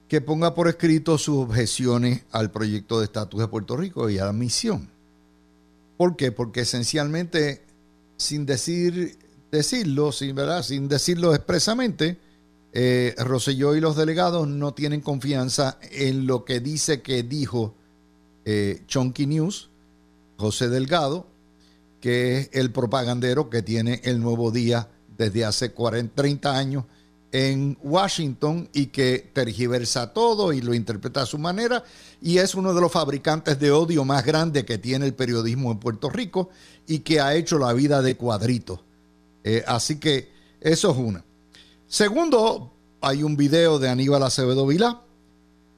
que 0.08 0.20
ponga 0.20 0.54
por 0.54 0.68
escrito 0.68 1.16
sus 1.18 1.38
objeciones 1.38 2.24
al 2.30 2.50
proyecto 2.50 2.98
de 2.98 3.06
estatus 3.06 3.40
de 3.40 3.48
Puerto 3.48 3.76
Rico 3.76 4.10
y 4.10 4.18
a 4.18 4.26
la 4.26 4.32
misión. 4.32 4.88
¿Por 5.96 6.16
qué? 6.16 6.32
Porque 6.32 6.60
esencialmente 6.60 7.62
sin 8.16 8.46
decir, 8.46 9.18
decirlo, 9.50 10.12
sin, 10.12 10.34
¿verdad? 10.34 10.62
sin 10.62 10.88
decirlo 10.88 11.34
expresamente, 11.34 12.18
eh, 12.72 13.14
Rosselló 13.18 13.74
y 13.74 13.80
los 13.80 13.96
delegados 13.96 14.48
no 14.48 14.72
tienen 14.72 15.00
confianza 15.00 15.78
en 15.90 16.26
lo 16.26 16.44
que 16.44 16.60
dice 16.60 17.02
que 17.02 17.22
dijo 17.22 17.74
eh, 18.44 18.82
Chonky 18.86 19.26
News, 19.26 19.70
José 20.38 20.68
Delgado, 20.68 21.26
que 22.00 22.38
es 22.38 22.50
el 22.52 22.72
propagandero 22.72 23.50
que 23.50 23.62
tiene 23.62 24.00
el 24.04 24.20
nuevo 24.20 24.50
día 24.50 24.88
desde 25.16 25.44
hace 25.44 25.72
40, 25.72 26.14
30 26.14 26.56
años 26.56 26.84
en 27.32 27.78
Washington 27.82 28.68
y 28.74 28.86
que 28.86 29.30
tergiversa 29.32 30.12
todo 30.12 30.52
y 30.52 30.60
lo 30.60 30.74
interpreta 30.74 31.22
a 31.22 31.26
su 31.26 31.38
manera 31.38 31.82
y 32.20 32.38
es 32.38 32.54
uno 32.54 32.74
de 32.74 32.80
los 32.80 32.92
fabricantes 32.92 33.58
de 33.58 33.70
odio 33.70 34.04
más 34.04 34.24
grandes 34.24 34.64
que 34.64 34.76
tiene 34.76 35.06
el 35.06 35.14
periodismo 35.14 35.72
en 35.72 35.78
Puerto 35.78 36.10
Rico 36.10 36.50
y 36.86 37.00
que 37.00 37.20
ha 37.20 37.34
hecho 37.34 37.58
la 37.58 37.72
vida 37.72 38.02
de 38.02 38.16
cuadrito. 38.16 38.84
Eh, 39.44 39.64
así 39.66 39.98
que 39.98 40.30
eso 40.60 40.90
es 40.90 40.96
una. 40.98 41.24
Segundo, 41.86 42.72
hay 43.00 43.22
un 43.22 43.36
video 43.36 43.78
de 43.78 43.88
Aníbal 43.88 44.22
Acevedo 44.22 44.66
Vilá 44.66 45.00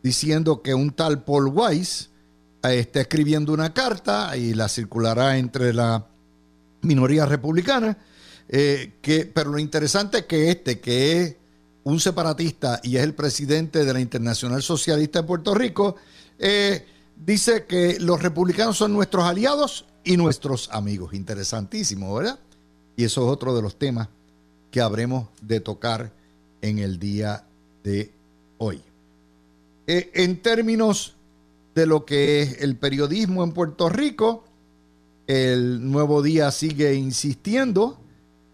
diciendo 0.02 0.61
que 0.61 0.75
un 0.75 0.90
tal 0.90 1.23
Paul 1.23 1.49
Weiss 1.49 2.11
eh, 2.64 2.80
está 2.80 3.00
escribiendo 3.00 3.52
una 3.52 3.73
carta 3.73 4.37
y 4.37 4.54
la 4.54 4.68
circulará 4.68 5.38
entre 5.38 5.73
la 5.73 6.04
minoría 6.82 7.26
republicana. 7.26 7.96
Eh, 8.49 8.99
que, 9.00 9.25
pero 9.25 9.50
lo 9.50 9.58
interesante 9.58 10.18
es 10.18 10.25
que 10.26 10.50
este, 10.50 10.80
que 10.80 11.23
es 11.23 11.37
un 11.84 12.00
separatista 12.00 12.80
y 12.82 12.96
es 12.96 13.02
el 13.02 13.14
presidente 13.14 13.84
de 13.84 13.92
la 13.92 14.00
Internacional 14.00 14.62
Socialista 14.62 15.20
de 15.20 15.28
Puerto 15.28 15.54
Rico, 15.54 15.96
eh, 16.38 16.86
dice 17.14 17.66
que 17.66 17.98
los 18.00 18.22
republicanos 18.22 18.78
son 18.78 18.92
nuestros 18.92 19.24
aliados 19.24 19.84
y 20.02 20.16
nuestros 20.16 20.70
amigos. 20.72 21.14
Interesantísimo, 21.14 22.14
¿verdad? 22.14 22.38
Y 22.96 23.04
eso 23.04 23.22
es 23.22 23.32
otro 23.32 23.54
de 23.54 23.62
los 23.62 23.78
temas 23.78 24.08
que 24.70 24.80
habremos 24.80 25.28
de 25.42 25.60
tocar 25.60 26.10
en 26.62 26.78
el 26.78 26.98
día 26.98 27.44
de 27.84 28.10
hoy. 28.58 28.82
Eh, 29.86 30.10
en 30.14 30.40
términos 30.40 31.14
de 31.74 31.86
lo 31.86 32.06
que 32.06 32.42
es 32.42 32.62
el 32.62 32.76
periodismo 32.76 33.44
en 33.44 33.52
Puerto 33.52 33.90
Rico, 33.90 34.44
el 35.26 35.90
nuevo 35.90 36.22
día 36.22 36.50
sigue 36.50 36.94
insistiendo 36.94 37.98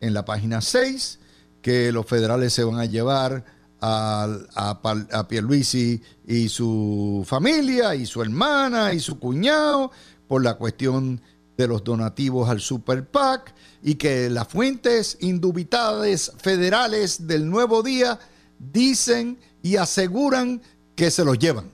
en 0.00 0.14
la 0.14 0.24
página 0.24 0.60
6 0.60 1.19
que 1.62 1.92
los 1.92 2.06
federales 2.06 2.52
se 2.52 2.64
van 2.64 2.78
a 2.78 2.84
llevar 2.84 3.44
a, 3.80 4.28
a, 4.54 5.28
Pierluisi 5.28 6.02
y 6.26 6.48
su 6.48 7.24
familia 7.26 7.94
y 7.94 8.06
su 8.06 8.22
hermana 8.22 8.92
y 8.92 9.00
su 9.00 9.18
cuñado 9.18 9.90
por 10.28 10.42
la 10.42 10.54
cuestión 10.54 11.20
de 11.56 11.66
los 11.66 11.82
donativos 11.82 12.48
al 12.48 12.60
Super 12.60 13.06
PAC 13.06 13.54
y 13.82 13.94
que 13.94 14.28
las 14.30 14.48
fuentes 14.48 15.16
indubitadas 15.20 16.32
federales 16.38 17.26
del 17.26 17.48
nuevo 17.48 17.82
día 17.82 18.18
dicen 18.58 19.38
y 19.62 19.76
aseguran 19.76 20.60
que 20.94 21.10
se 21.10 21.24
los 21.24 21.38
llevan. 21.38 21.70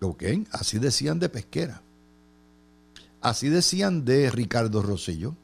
Ok, 0.00 0.22
así 0.52 0.78
decían 0.78 1.18
de 1.18 1.28
Pesquera. 1.28 1.82
Así 3.20 3.48
decían 3.48 4.04
de 4.04 4.30
Ricardo 4.30 4.82
Rosselló. 4.82 5.34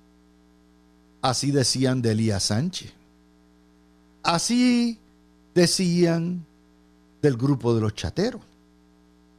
Así 1.25 1.53
decían 1.53 2.03
de 2.03 2.13
Elías 2.13 2.43
Sánchez. 2.43 2.93
Así 4.23 4.99
decían 5.55 6.45
del 7.23 7.39
grupo 7.39 7.75
de 7.75 7.81
los 7.81 7.95
chateros. 7.95 8.43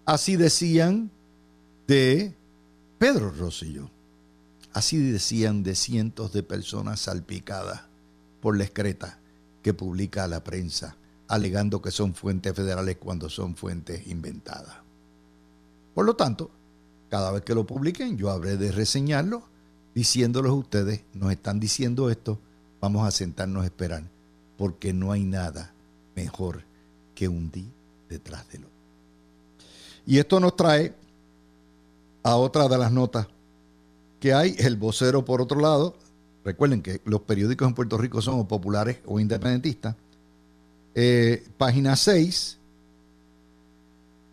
Así 0.04 0.36
decían 0.36 1.12
de 1.86 2.34
Pedro 2.98 3.30
Rosselló. 3.30 3.92
Así 4.74 4.98
decían 4.98 5.62
de 5.62 5.76
cientos 5.76 6.34
de 6.34 6.42
personas 6.42 7.02
salpicadas 7.02 7.84
por 8.42 8.58
la 8.58 8.64
excreta 8.64 9.20
que 9.62 9.76
publica 9.76 10.28
la 10.28 10.44
prensa, 10.44 10.96
alegando 11.28 11.84
que 11.84 11.92
son 11.92 12.16
fuentes 12.16 12.56
federales 12.56 12.98
cuando 12.98 13.30
son 13.30 13.56
fuentes 13.56 14.08
inventadas. 14.08 14.78
Por 15.94 16.08
lo 16.08 16.16
tanto, 16.16 16.50
cada 17.12 17.30
vez 17.30 17.44
que 17.44 17.54
lo 17.54 17.68
publiquen, 17.68 18.18
yo 18.18 18.32
habré 18.32 18.58
de 18.58 18.72
reseñarlo, 18.72 19.44
diciéndoles 19.96 20.52
a 20.52 20.56
ustedes, 20.56 21.02
nos 21.14 21.32
están 21.32 21.60
diciendo 21.60 22.12
esto, 22.12 22.38
vamos 22.82 23.08
a 23.08 23.12
sentarnos 23.12 23.64
a 23.64 23.66
esperar, 23.66 24.04
porque 24.58 24.94
no 24.94 25.14
hay 25.14 25.24
nada 25.24 25.74
mejor 26.16 26.64
que 27.16 27.30
un 27.30 27.50
día 27.50 27.72
detrás 28.10 28.48
de 28.52 28.60
lo. 28.60 28.68
Y 30.06 30.20
esto 30.20 30.40
nos 30.40 30.56
trae 30.56 30.94
a 32.22 32.36
otra 32.36 32.68
de 32.68 32.78
las 32.78 32.92
notas 32.92 33.28
que 34.20 34.34
hay, 34.34 34.56
el 34.60 34.76
vocero 34.76 35.24
por 35.24 35.42
otro 35.42 35.60
lado, 35.60 35.96
recuerden 36.44 36.82
que 36.82 37.02
los 37.06 37.22
periódicos 37.22 37.68
en 37.68 37.74
Puerto 37.74 37.98
Rico 37.98 38.22
son 38.22 38.46
populares 38.48 39.00
o 39.06 39.20
independentistas, 39.20 39.96
eh, 40.94 41.48
página 41.58 41.96
6, 41.96 42.58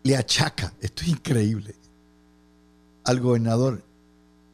le 0.03 0.17
achaca, 0.17 0.73
esto 0.81 1.03
es 1.03 1.09
increíble, 1.09 1.75
al 3.05 3.19
gobernador 3.21 3.81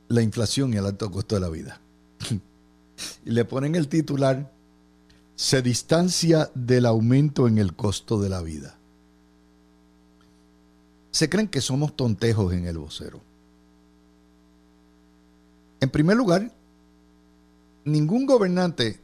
la 0.09 0.21
inflación 0.21 0.73
y 0.73 0.77
el 0.77 0.85
alto 0.85 1.09
costo 1.09 1.35
de 1.35 1.41
la 1.41 1.49
vida. 1.49 1.79
y 3.25 3.31
le 3.31 3.45
ponen 3.45 3.75
el 3.75 3.87
titular, 3.87 4.51
se 5.35 5.61
distancia 5.61 6.51
del 6.53 6.85
aumento 6.85 7.47
en 7.47 7.57
el 7.57 7.73
costo 7.73 8.19
de 8.19 8.29
la 8.29 8.41
vida. 8.41 8.75
Se 11.11 11.29
creen 11.29 11.47
que 11.47 11.61
somos 11.61 11.95
tontejos 11.95 12.53
en 12.53 12.67
el 12.67 12.77
vocero. 12.77 13.21
En 15.79 15.89
primer 15.89 16.17
lugar, 16.17 16.51
ningún 17.85 18.25
gobernante 18.25 18.99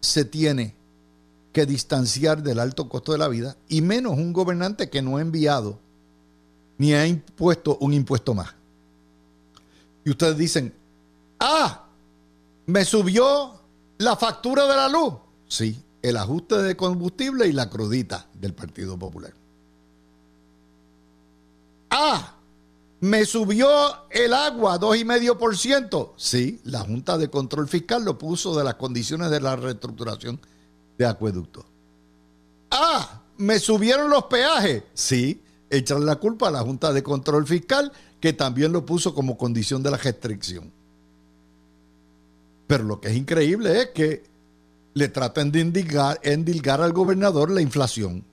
se 0.00 0.24
tiene 0.24 0.74
que 1.52 1.66
distanciar 1.66 2.42
del 2.42 2.60
alto 2.60 2.88
costo 2.88 3.12
de 3.12 3.18
la 3.18 3.28
vida, 3.28 3.56
y 3.68 3.80
menos 3.80 4.12
un 4.12 4.32
gobernante 4.32 4.90
que 4.90 5.02
no 5.02 5.16
ha 5.16 5.20
enviado 5.20 5.78
ni 6.78 6.94
ha 6.94 7.06
impuesto 7.06 7.76
un 7.80 7.92
impuesto 7.92 8.34
más. 8.34 8.59
Y 10.04 10.10
ustedes 10.10 10.36
dicen, 10.36 10.74
ah, 11.38 11.84
me 12.66 12.84
subió 12.84 13.60
la 13.98 14.16
factura 14.16 14.66
de 14.66 14.76
la 14.76 14.88
luz. 14.88 15.14
Sí, 15.48 15.82
el 16.02 16.16
ajuste 16.16 16.56
de 16.62 16.76
combustible 16.76 17.46
y 17.46 17.52
la 17.52 17.68
crudita 17.68 18.26
del 18.34 18.54
Partido 18.54 18.98
Popular. 18.98 19.32
Ah, 21.90 22.34
me 23.00 23.24
subió 23.24 23.68
el 24.10 24.32
agua 24.32 24.78
2,5%. 24.78 26.12
Sí, 26.16 26.60
la 26.64 26.80
Junta 26.80 27.18
de 27.18 27.28
Control 27.28 27.68
Fiscal 27.68 28.04
lo 28.04 28.16
puso 28.18 28.56
de 28.56 28.64
las 28.64 28.74
condiciones 28.74 29.30
de 29.30 29.40
la 29.40 29.56
reestructuración 29.56 30.40
de 30.96 31.06
acueducto. 31.06 31.64
Ah, 32.70 33.22
me 33.38 33.58
subieron 33.58 34.10
los 34.10 34.24
peajes. 34.24 34.84
Sí, 34.94 35.42
echarle 35.70 36.06
la 36.06 36.16
culpa 36.16 36.48
a 36.48 36.50
la 36.50 36.60
Junta 36.60 36.92
de 36.92 37.02
Control 37.02 37.46
Fiscal 37.46 37.90
que 38.20 38.32
también 38.32 38.72
lo 38.72 38.84
puso 38.84 39.14
como 39.14 39.36
condición 39.36 39.82
de 39.82 39.90
la 39.90 39.96
restricción. 39.96 40.72
Pero 42.66 42.84
lo 42.84 43.00
que 43.00 43.08
es 43.08 43.16
increíble 43.16 43.80
es 43.80 43.86
que 43.88 44.24
le 44.94 45.08
tratan 45.08 45.50
de 45.50 45.60
endilgar 45.60 46.80
al 46.82 46.92
gobernador 46.92 47.50
la 47.50 47.60
inflación, 47.60 48.24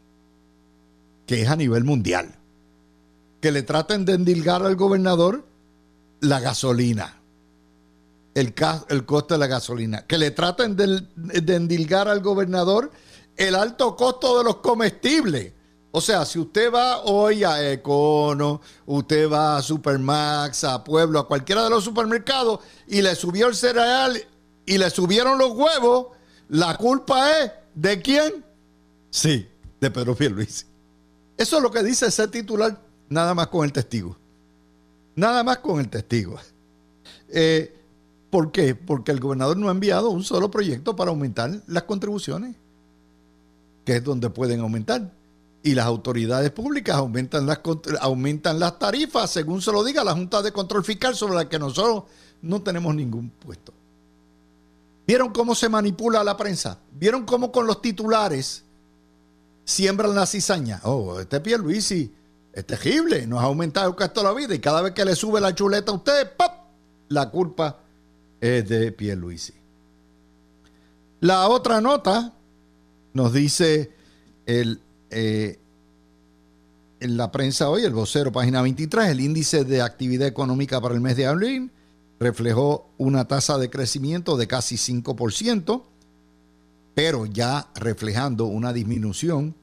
que 1.25 1.41
es 1.41 1.49
a 1.49 1.55
nivel 1.55 1.83
mundial 1.83 2.37
que 3.39 3.51
le 3.51 3.63
traten 3.63 4.05
de 4.05 4.13
endilgar 4.13 4.63
al 4.63 4.75
gobernador 4.75 5.45
la 6.21 6.39
gasolina, 6.39 7.21
el, 8.33 8.53
el 8.89 9.05
costo 9.05 9.35
de 9.35 9.39
la 9.39 9.47
gasolina, 9.47 10.05
que 10.05 10.17
le 10.17 10.31
traten 10.31 10.75
de 10.75 11.55
endilgar 11.55 12.07
al 12.07 12.21
gobernador 12.21 12.91
el 13.35 13.55
alto 13.55 13.95
costo 13.95 14.39
de 14.39 14.43
los 14.43 14.57
comestibles. 14.57 15.53
O 15.91 16.01
sea, 16.01 16.25
si 16.25 16.37
usted 16.37 16.71
va 16.71 16.99
hoy 17.03 17.43
a 17.43 17.71
Econo, 17.71 18.61
usted 18.85 19.29
va 19.29 19.57
a 19.57 19.61
Supermax, 19.61 20.63
a 20.65 20.83
Pueblo, 20.83 21.19
a 21.19 21.27
cualquiera 21.27 21.63
de 21.63 21.69
los 21.69 21.83
supermercados 21.83 22.59
y 22.87 23.01
le 23.01 23.15
subió 23.15 23.47
el 23.47 23.55
cereal 23.55 24.17
y 24.65 24.77
le 24.77 24.89
subieron 24.89 25.37
los 25.37 25.51
huevos, 25.51 26.07
la 26.49 26.75
culpa 26.77 27.39
es 27.39 27.51
¿de 27.73 28.01
quién? 28.01 28.45
Sí, 29.09 29.47
de 29.79 29.89
Pedro 29.89 30.15
Pierluisi. 30.15 30.65
Eso 31.37 31.57
es 31.57 31.63
lo 31.63 31.71
que 31.71 31.83
dice 31.83 32.07
ese 32.07 32.27
titular 32.27 32.87
Nada 33.09 33.33
más 33.33 33.47
con 33.47 33.63
el 33.65 33.71
testigo. 33.71 34.17
Nada 35.15 35.43
más 35.43 35.59
con 35.59 35.79
el 35.79 35.89
testigo. 35.89 36.37
Eh, 37.29 37.73
¿Por 38.29 38.51
qué? 38.51 38.75
Porque 38.75 39.11
el 39.11 39.19
gobernador 39.19 39.57
no 39.57 39.69
ha 39.69 39.71
enviado 39.71 40.09
un 40.09 40.23
solo 40.23 40.51
proyecto 40.51 40.95
para 40.95 41.11
aumentar 41.11 41.61
las 41.67 41.83
contribuciones, 41.83 42.55
que 43.85 43.95
es 43.95 44.03
donde 44.03 44.29
pueden 44.29 44.59
aumentar. 44.59 45.11
Y 45.63 45.73
las 45.73 45.85
autoridades 45.85 46.51
públicas 46.51 46.95
aumentan 46.95 47.45
las, 47.45 47.59
aumentan 47.99 48.59
las 48.59 48.79
tarifas, 48.79 49.29
según 49.29 49.61
se 49.61 49.71
lo 49.71 49.83
diga 49.83 50.03
la 50.03 50.13
Junta 50.13 50.41
de 50.41 50.51
Control 50.51 50.83
Fiscal, 50.83 51.15
sobre 51.15 51.35
la 51.35 51.49
que 51.49 51.59
nosotros 51.59 52.03
no 52.41 52.61
tenemos 52.61 52.95
ningún 52.95 53.29
puesto. 53.29 53.73
¿Vieron 55.05 55.29
cómo 55.29 55.55
se 55.55 55.69
manipula 55.69 56.23
la 56.23 56.37
prensa? 56.37 56.79
¿Vieron 56.91 57.25
cómo 57.25 57.51
con 57.51 57.65
los 57.65 57.81
titulares 57.81 58.63
siembran 59.65 60.15
la 60.15 60.25
cizaña? 60.25 60.81
Oh, 60.83 61.19
este 61.19 61.39
Pierluisi 61.39 62.13
es 62.53 62.65
terrible, 62.65 63.25
nos 63.25 63.39
ha 63.39 63.45
aumentado 63.45 63.89
el 63.89 63.95
costo 63.95 64.21
de 64.21 64.27
la 64.27 64.33
vida 64.33 64.55
y 64.55 64.59
cada 64.59 64.81
vez 64.81 64.93
que 64.93 65.05
le 65.05 65.15
sube 65.15 65.39
la 65.39 65.55
chuleta 65.55 65.91
a 65.91 65.95
usted, 65.95 66.35
¡pop! 66.35 66.51
la 67.09 67.29
culpa 67.29 67.79
es 68.39 68.67
de 68.67 68.91
Pierluisi. 68.91 69.53
La 71.21 71.47
otra 71.47 71.81
nota 71.81 72.33
nos 73.13 73.33
dice 73.33 73.91
el, 74.45 74.81
eh, 75.09 75.59
en 76.99 77.17
la 77.17 77.31
prensa 77.31 77.69
hoy, 77.69 77.83
el 77.83 77.93
vocero, 77.93 78.31
página 78.31 78.61
23, 78.61 79.09
el 79.09 79.19
índice 79.19 79.63
de 79.63 79.81
actividad 79.81 80.27
económica 80.27 80.81
para 80.81 80.95
el 80.95 81.01
mes 81.01 81.15
de 81.15 81.27
abril 81.27 81.71
reflejó 82.19 82.89
una 82.97 83.27
tasa 83.27 83.57
de 83.57 83.69
crecimiento 83.69 84.37
de 84.37 84.47
casi 84.47 84.75
5%, 84.75 85.83
pero 86.95 87.25
ya 87.27 87.67
reflejando 87.75 88.45
una 88.45 88.73
disminución 88.73 89.55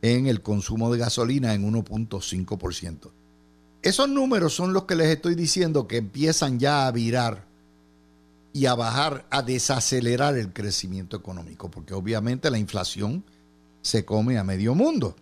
en 0.00 0.26
el 0.26 0.40
consumo 0.40 0.90
de 0.90 0.98
gasolina 0.98 1.52
en 1.54 1.70
1.5%. 1.70 3.10
Esos 3.82 4.08
números 4.08 4.54
son 4.54 4.72
los 4.72 4.84
que 4.84 4.96
les 4.96 5.08
estoy 5.08 5.34
diciendo 5.34 5.86
que 5.86 5.98
empiezan 5.98 6.58
ya 6.58 6.86
a 6.86 6.92
virar 6.92 7.46
y 8.52 8.66
a 8.66 8.74
bajar, 8.74 9.26
a 9.30 9.42
desacelerar 9.42 10.36
el 10.36 10.52
crecimiento 10.52 11.16
económico, 11.16 11.70
porque 11.70 11.94
obviamente 11.94 12.50
la 12.50 12.58
inflación 12.58 13.24
se 13.82 14.04
come 14.04 14.38
a 14.38 14.44
medio 14.44 14.74
mundo. 14.74 15.16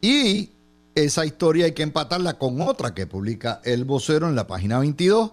Y 0.00 0.50
esa 0.94 1.24
historia 1.24 1.66
hay 1.66 1.72
que 1.72 1.82
empatarla 1.82 2.38
con 2.38 2.60
otra 2.60 2.94
que 2.94 3.06
publica 3.06 3.60
el 3.64 3.84
vocero 3.84 4.28
en 4.28 4.34
la 4.34 4.46
página 4.46 4.78
22, 4.78 5.32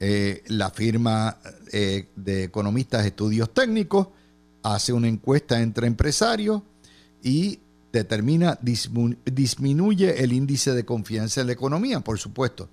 eh, 0.00 0.44
la 0.48 0.70
firma 0.70 1.38
eh, 1.72 2.08
de 2.14 2.44
economistas 2.44 3.04
estudios 3.04 3.52
técnicos 3.52 4.08
hace 4.62 4.92
una 4.92 5.08
encuesta 5.08 5.60
entre 5.60 5.86
empresarios 5.86 6.62
y 7.22 7.60
determina, 7.92 8.58
disminuye 8.60 10.22
el 10.22 10.32
índice 10.32 10.72
de 10.72 10.84
confianza 10.84 11.40
en 11.40 11.48
la 11.48 11.52
economía, 11.52 12.00
por 12.00 12.18
supuesto. 12.18 12.68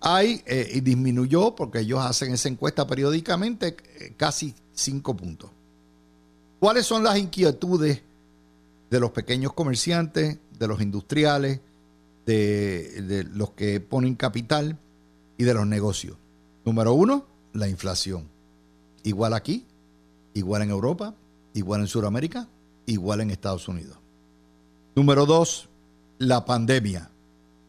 Hay, 0.00 0.42
eh, 0.46 0.70
y 0.74 0.80
disminuyó, 0.80 1.54
porque 1.54 1.80
ellos 1.80 2.00
hacen 2.00 2.32
esa 2.32 2.48
encuesta 2.48 2.86
periódicamente, 2.86 3.76
casi 4.16 4.54
cinco 4.72 5.16
puntos. 5.16 5.50
¿Cuáles 6.58 6.86
son 6.86 7.04
las 7.04 7.18
inquietudes 7.18 8.02
de 8.90 9.00
los 9.00 9.10
pequeños 9.10 9.52
comerciantes, 9.52 10.38
de 10.58 10.68
los 10.68 10.80
industriales, 10.80 11.60
de, 12.24 13.26
los 13.32 13.50
que 13.50 13.80
ponen 13.80 14.14
capital 14.14 14.78
y 15.36 15.44
de 15.44 15.54
los 15.54 15.66
negocios? 15.66 16.16
Número 16.64 16.94
uno, 16.94 17.26
la 17.52 17.68
inflación. 17.68 18.28
Igual 19.02 19.34
aquí, 19.34 19.66
igual 20.32 20.62
en 20.62 20.70
Europa, 20.70 21.14
igual 21.52 21.82
en 21.82 21.88
Sudamérica, 21.88 22.48
igual 22.86 23.20
en 23.20 23.30
Estados 23.30 23.68
Unidos. 23.68 23.98
Número 24.94 25.26
dos, 25.26 25.68
la 26.18 26.46
pandemia 26.46 27.10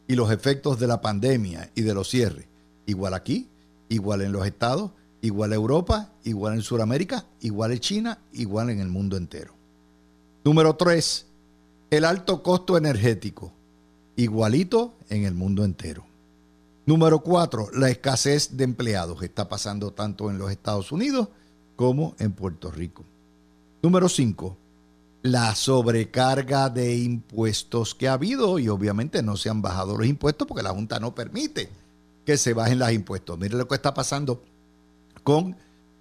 y 0.06 0.14
los 0.14 0.30
efectos 0.32 0.80
de 0.80 0.86
la 0.86 1.02
pandemia 1.02 1.70
y 1.74 1.82
de 1.82 1.92
los 1.92 2.08
cierres. 2.08 2.46
Igual 2.86 3.12
aquí, 3.12 3.48
igual 3.90 4.22
en 4.22 4.32
los 4.32 4.46
estados, 4.46 4.92
igual 5.20 5.52
en 5.52 5.56
Europa, 5.56 6.12
igual 6.24 6.54
en 6.54 6.62
Sudamérica, 6.62 7.24
igual 7.40 7.72
en 7.72 7.78
China, 7.78 8.18
igual 8.32 8.70
en 8.70 8.80
el 8.80 8.88
mundo 8.88 9.16
entero. 9.16 9.54
Número 10.44 10.76
tres, 10.76 11.26
el 11.90 12.04
alto 12.04 12.42
costo 12.42 12.76
energético, 12.76 13.52
igualito 14.16 14.94
en 15.08 15.24
el 15.24 15.34
mundo 15.34 15.64
entero. 15.64 16.04
Número 16.86 17.20
cuatro, 17.20 17.68
la 17.74 17.90
escasez 17.90 18.56
de 18.56 18.64
empleados 18.64 19.22
está 19.22 19.48
pasando 19.48 19.92
tanto 19.92 20.30
en 20.30 20.38
los 20.38 20.50
Estados 20.50 20.90
Unidos 20.90 21.28
como 21.76 22.14
en 22.18 22.32
Puerto 22.32 22.70
Rico. 22.70 23.04
Número 23.82 24.08
5. 24.08 24.56
La 25.22 25.54
sobrecarga 25.54 26.70
de 26.70 26.96
impuestos 26.96 27.94
que 27.94 28.08
ha 28.08 28.14
habido 28.14 28.58
y 28.58 28.68
obviamente 28.68 29.22
no 29.22 29.36
se 29.36 29.50
han 29.50 29.62
bajado 29.62 29.96
los 29.96 30.06
impuestos 30.06 30.48
porque 30.48 30.62
la 30.62 30.70
Junta 30.70 30.98
no 30.98 31.14
permite 31.14 31.68
que 32.24 32.36
se 32.36 32.54
bajen 32.54 32.78
los 32.78 32.90
impuestos. 32.90 33.38
Mire 33.38 33.56
lo 33.56 33.68
que 33.68 33.76
está 33.76 33.94
pasando 33.94 34.42
con 35.28 35.56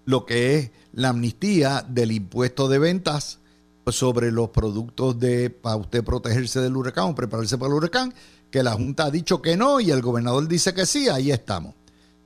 lo 0.05 0.25
que 0.25 0.57
es 0.57 0.71
la 0.93 1.09
amnistía 1.09 1.85
del 1.85 2.13
impuesto 2.13 2.69
de 2.69 2.79
ventas 2.79 3.39
sobre 3.87 4.31
los 4.31 4.51
productos 4.51 5.19
de 5.19 5.49
para 5.49 5.75
usted 5.75 6.01
protegerse 6.01 6.61
del 6.61 6.77
huracán 6.77 7.09
o 7.09 7.15
prepararse 7.15 7.57
para 7.57 7.67
el 7.67 7.73
huracán, 7.73 8.13
que 8.49 8.63
la 8.63 8.71
Junta 8.71 9.03
ha 9.03 9.11
dicho 9.11 9.41
que 9.41 9.57
no 9.57 9.81
y 9.81 9.91
el 9.91 10.01
gobernador 10.01 10.47
dice 10.47 10.73
que 10.73 10.85
sí, 10.85 11.09
ahí 11.09 11.31
estamos. 11.31 11.75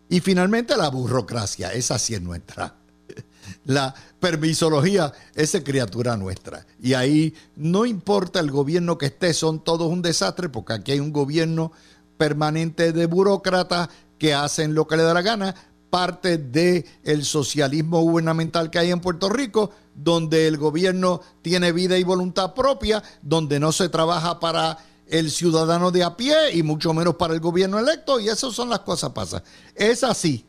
Y 0.09 0.19
finalmente 0.19 0.77
la 0.77 0.89
burocracia, 0.89 1.73
esa 1.73 1.97
sí 1.97 2.13
es 2.13 2.21
nuestra 2.21 2.75
la 3.65 3.95
permisología, 4.19 5.11
es 5.33 5.59
criatura 5.65 6.17
nuestra. 6.17 6.67
Y 6.83 6.93
ahí 6.93 7.33
no 7.55 7.87
importa 7.87 8.39
el 8.39 8.51
gobierno 8.51 8.99
que 8.99 9.07
esté, 9.07 9.33
son 9.33 9.63
todos 9.63 9.91
un 9.91 10.03
desastre, 10.03 10.49
porque 10.49 10.73
aquí 10.73 10.91
hay 10.91 10.99
un 10.99 11.11
gobierno 11.11 11.71
permanente 12.19 12.91
de 12.93 13.07
burócratas 13.07 13.89
que 14.19 14.35
hacen 14.35 14.75
lo 14.75 14.85
que 14.85 14.97
le 14.97 15.01
da 15.01 15.15
la 15.15 15.23
gana, 15.23 15.55
parte 15.91 16.39
del 16.39 16.83
el 17.03 17.23
socialismo 17.23 18.01
gubernamental 18.01 18.71
que 18.71 18.79
hay 18.79 18.89
en 18.89 18.99
Puerto 18.99 19.29
Rico, 19.29 19.69
donde 19.93 20.47
el 20.47 20.57
gobierno 20.57 21.21
tiene 21.43 21.71
vida 21.71 21.99
y 21.99 22.03
voluntad 22.03 22.55
propia, 22.55 23.03
donde 23.21 23.59
no 23.59 23.71
se 23.71 23.89
trabaja 23.89 24.39
para 24.39 24.79
el 25.07 25.29
ciudadano 25.29 25.91
de 25.91 26.03
a 26.03 26.17
pie 26.17 26.53
y 26.53 26.63
mucho 26.63 26.93
menos 26.93 27.15
para 27.15 27.35
el 27.35 27.39
gobierno 27.39 27.77
electo, 27.77 28.19
y 28.19 28.29
esas 28.29 28.55
son 28.55 28.69
las 28.69 28.79
cosas 28.79 29.11
pasan. 29.11 29.43
Es 29.75 30.03
así, 30.03 30.45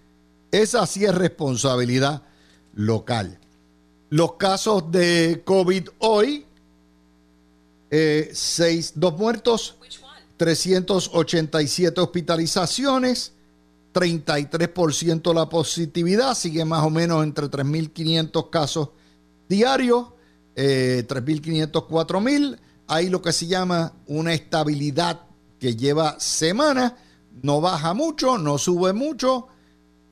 es 0.50 0.74
así 0.74 1.04
es 1.04 1.14
responsabilidad 1.14 2.22
local. 2.74 3.38
Los 4.08 4.34
casos 4.34 4.90
de 4.90 5.42
COVID 5.44 5.88
hoy, 5.98 6.46
eh, 7.90 8.30
seis, 8.32 8.92
dos 8.94 9.18
muertos, 9.18 9.76
387 10.36 12.00
hospitalizaciones, 12.00 13.32
33% 13.92 15.34
la 15.34 15.48
positividad, 15.48 16.34
sigue 16.34 16.64
más 16.64 16.84
o 16.84 16.90
menos 16.90 17.22
entre 17.24 17.46
3.500 17.46 18.50
casos 18.50 18.90
diarios, 19.48 20.08
eh, 20.56 21.04
3.500, 21.06 21.86
4.000. 21.86 22.58
Hay 22.88 23.08
lo 23.08 23.22
que 23.22 23.32
se 23.32 23.46
llama 23.46 23.92
una 24.06 24.34
estabilidad 24.34 25.20
que 25.58 25.76
lleva 25.76 26.18
semanas, 26.18 26.94
no 27.42 27.60
baja 27.60 27.94
mucho, 27.94 28.38
no 28.38 28.58
sube 28.58 28.92
mucho, 28.92 29.48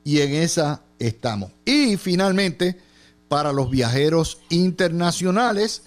y 0.04 0.20
en 0.20 0.34
esa 0.34 0.82
estamos. 0.98 1.50
Y 1.64 1.96
finalmente, 1.96 2.78
para 3.28 3.52
los 3.52 3.70
viajeros 3.70 4.38
internacionales, 4.50 5.82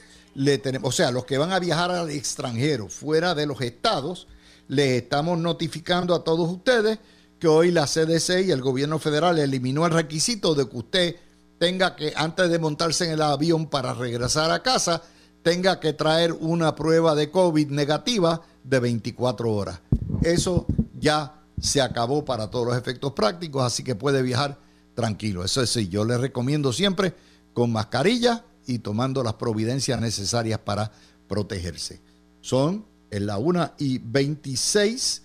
o 0.81 0.91
sea, 0.91 1.11
los 1.11 1.25
que 1.25 1.37
van 1.37 1.51
a 1.51 1.59
viajar 1.59 1.91
al 1.91 2.09
extranjero, 2.09 2.89
fuera 2.89 3.35
de 3.35 3.45
los 3.45 3.61
estados, 3.61 4.27
les 4.67 5.03
estamos 5.03 5.37
notificando 5.39 6.15
a 6.15 6.23
todos 6.23 6.49
ustedes 6.49 6.99
que 7.43 7.49
hoy 7.49 7.71
la 7.71 7.87
CDC 7.87 8.45
y 8.45 8.51
el 8.51 8.61
gobierno 8.61 8.99
federal 8.99 9.37
eliminó 9.37 9.85
el 9.85 9.91
requisito 9.91 10.55
de 10.55 10.69
que 10.69 10.77
usted 10.77 11.15
tenga 11.59 11.93
que, 11.93 12.13
antes 12.15 12.49
de 12.49 12.57
montarse 12.57 13.03
en 13.03 13.11
el 13.11 13.21
avión 13.21 13.65
para 13.65 13.93
regresar 13.93 14.49
a 14.49 14.63
casa, 14.63 15.01
tenga 15.41 15.81
que 15.81 15.91
traer 15.91 16.31
una 16.31 16.73
prueba 16.73 17.15
de 17.15 17.31
COVID 17.31 17.67
negativa 17.67 18.43
de 18.63 18.79
24 18.79 19.51
horas. 19.51 19.81
Eso 20.21 20.65
ya 20.97 21.41
se 21.59 21.81
acabó 21.81 22.23
para 22.23 22.49
todos 22.49 22.67
los 22.67 22.77
efectos 22.77 23.11
prácticos, 23.11 23.61
así 23.61 23.83
que 23.83 23.95
puede 23.95 24.21
viajar 24.21 24.57
tranquilo. 24.95 25.43
Eso 25.43 25.65
sí, 25.65 25.89
yo 25.89 26.05
les 26.05 26.21
recomiendo 26.21 26.71
siempre 26.71 27.13
con 27.53 27.73
mascarilla 27.73 28.45
y 28.65 28.79
tomando 28.79 29.21
las 29.21 29.33
providencias 29.33 29.99
necesarias 29.99 30.59
para 30.59 30.93
protegerse. 31.27 31.99
Son 32.39 32.85
en 33.11 33.25
la 33.25 33.37
1 33.37 33.73
y 33.79 33.97
26 33.97 35.23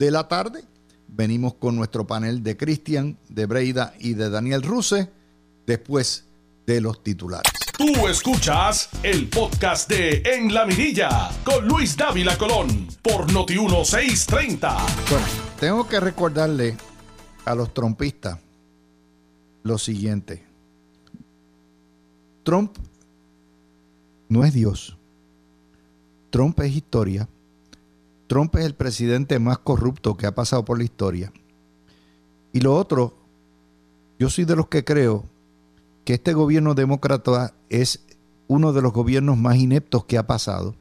de 0.00 0.10
la 0.10 0.26
tarde. 0.26 0.64
Venimos 1.12 1.54
con 1.54 1.76
nuestro 1.76 2.06
panel 2.06 2.42
de 2.42 2.56
Cristian, 2.56 3.18
de 3.28 3.46
Breida 3.46 3.94
y 3.98 4.14
de 4.14 4.30
Daniel 4.30 4.62
Ruse 4.62 5.10
después 5.66 6.24
de 6.66 6.80
los 6.80 7.02
titulares. 7.02 7.52
Tú 7.76 8.06
escuchas 8.08 8.90
el 9.02 9.28
podcast 9.28 9.88
de 9.88 10.22
En 10.24 10.52
la 10.52 10.66
Mirilla 10.66 11.30
con 11.44 11.66
Luis 11.66 11.96
Dávila 11.96 12.36
Colón 12.38 12.88
por 13.02 13.32
Noti 13.32 13.58
1630. 13.58 14.76
Bueno, 15.10 15.26
tengo 15.58 15.88
que 15.88 15.98
recordarle 15.98 16.76
a 17.44 17.54
los 17.54 17.74
trompistas 17.74 18.38
lo 19.62 19.78
siguiente. 19.78 20.44
Trump 22.44 22.76
no 24.28 24.44
es 24.44 24.54
Dios. 24.54 24.96
Trump 26.30 26.60
es 26.60 26.76
historia. 26.76 27.28
Trump 28.30 28.54
es 28.54 28.64
el 28.64 28.76
presidente 28.76 29.40
más 29.40 29.58
corrupto 29.58 30.16
que 30.16 30.24
ha 30.24 30.36
pasado 30.36 30.64
por 30.64 30.78
la 30.78 30.84
historia. 30.84 31.32
Y 32.52 32.60
lo 32.60 32.76
otro, 32.76 33.16
yo 34.20 34.30
soy 34.30 34.44
de 34.44 34.54
los 34.54 34.68
que 34.68 34.84
creo 34.84 35.24
que 36.04 36.14
este 36.14 36.32
gobierno 36.32 36.76
demócrata 36.76 37.54
es 37.70 38.06
uno 38.46 38.72
de 38.72 38.82
los 38.82 38.92
gobiernos 38.92 39.36
más 39.36 39.56
ineptos 39.56 40.04
que 40.04 40.16
ha 40.16 40.28
pasado, 40.28 40.76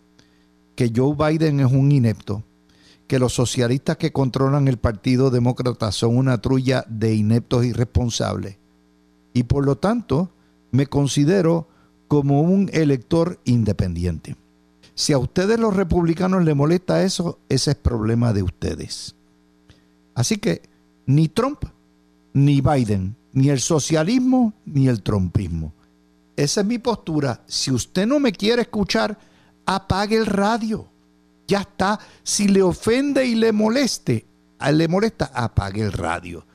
que 0.76 0.94
Joe 0.96 1.16
Biden 1.16 1.60
es 1.60 1.72
un 1.72 1.92
inepto, 1.92 2.44
que 3.08 3.18
los 3.18 3.34
socialistas 3.34 3.98
que 3.98 4.14
controlan 4.14 4.68
el 4.68 4.78
Partido 4.78 5.32
Demócrata 5.32 5.92
son 5.92 6.18
una 6.18 6.38
trulla 6.38 6.86
de 6.88 7.16
ineptos 7.16 7.66
irresponsables 7.66 8.58
y 9.34 9.42
por 9.42 9.66
lo 9.66 9.76
tanto 9.76 10.30
me 10.70 10.86
considero 10.86 11.68
como 12.08 12.42
un 12.42 12.70
elector 12.74 13.40
independiente. 13.44 14.36
Si 15.00 15.14
a 15.14 15.18
ustedes 15.18 15.58
los 15.58 15.78
republicanos 15.78 16.44
les 16.44 16.54
molesta 16.54 17.04
eso, 17.04 17.40
ese 17.48 17.72
es 17.72 17.78
problema 17.78 18.34
de 18.34 18.44
ustedes. 18.44 19.16
Así 20.14 20.40
que 20.40 20.64
ni 21.06 21.30
Trump, 21.30 21.64
ni 22.34 22.60
Biden, 22.60 23.16
ni 23.32 23.48
el 23.48 23.62
socialismo, 23.62 24.52
ni 24.66 24.90
el 24.90 25.02
trumpismo. 25.02 25.72
Esa 26.36 26.60
es 26.60 26.68
mi 26.68 26.80
postura. 26.80 27.42
Si 27.48 27.72
usted 27.72 28.06
no 28.08 28.20
me 28.20 28.34
quiere 28.34 28.64
escuchar, 28.64 29.18
apague 29.66 30.18
el 30.18 30.26
radio. 30.26 30.86
Ya 31.48 31.62
está. 31.62 31.98
Si 32.22 32.50
le 32.50 32.62
ofende 32.62 33.26
y 33.26 33.36
le 33.36 33.54
moleste, 33.54 34.26
le 34.70 34.88
molesta, 34.90 35.32
apague 35.34 35.82
el 35.82 35.94
radio. 35.94 36.46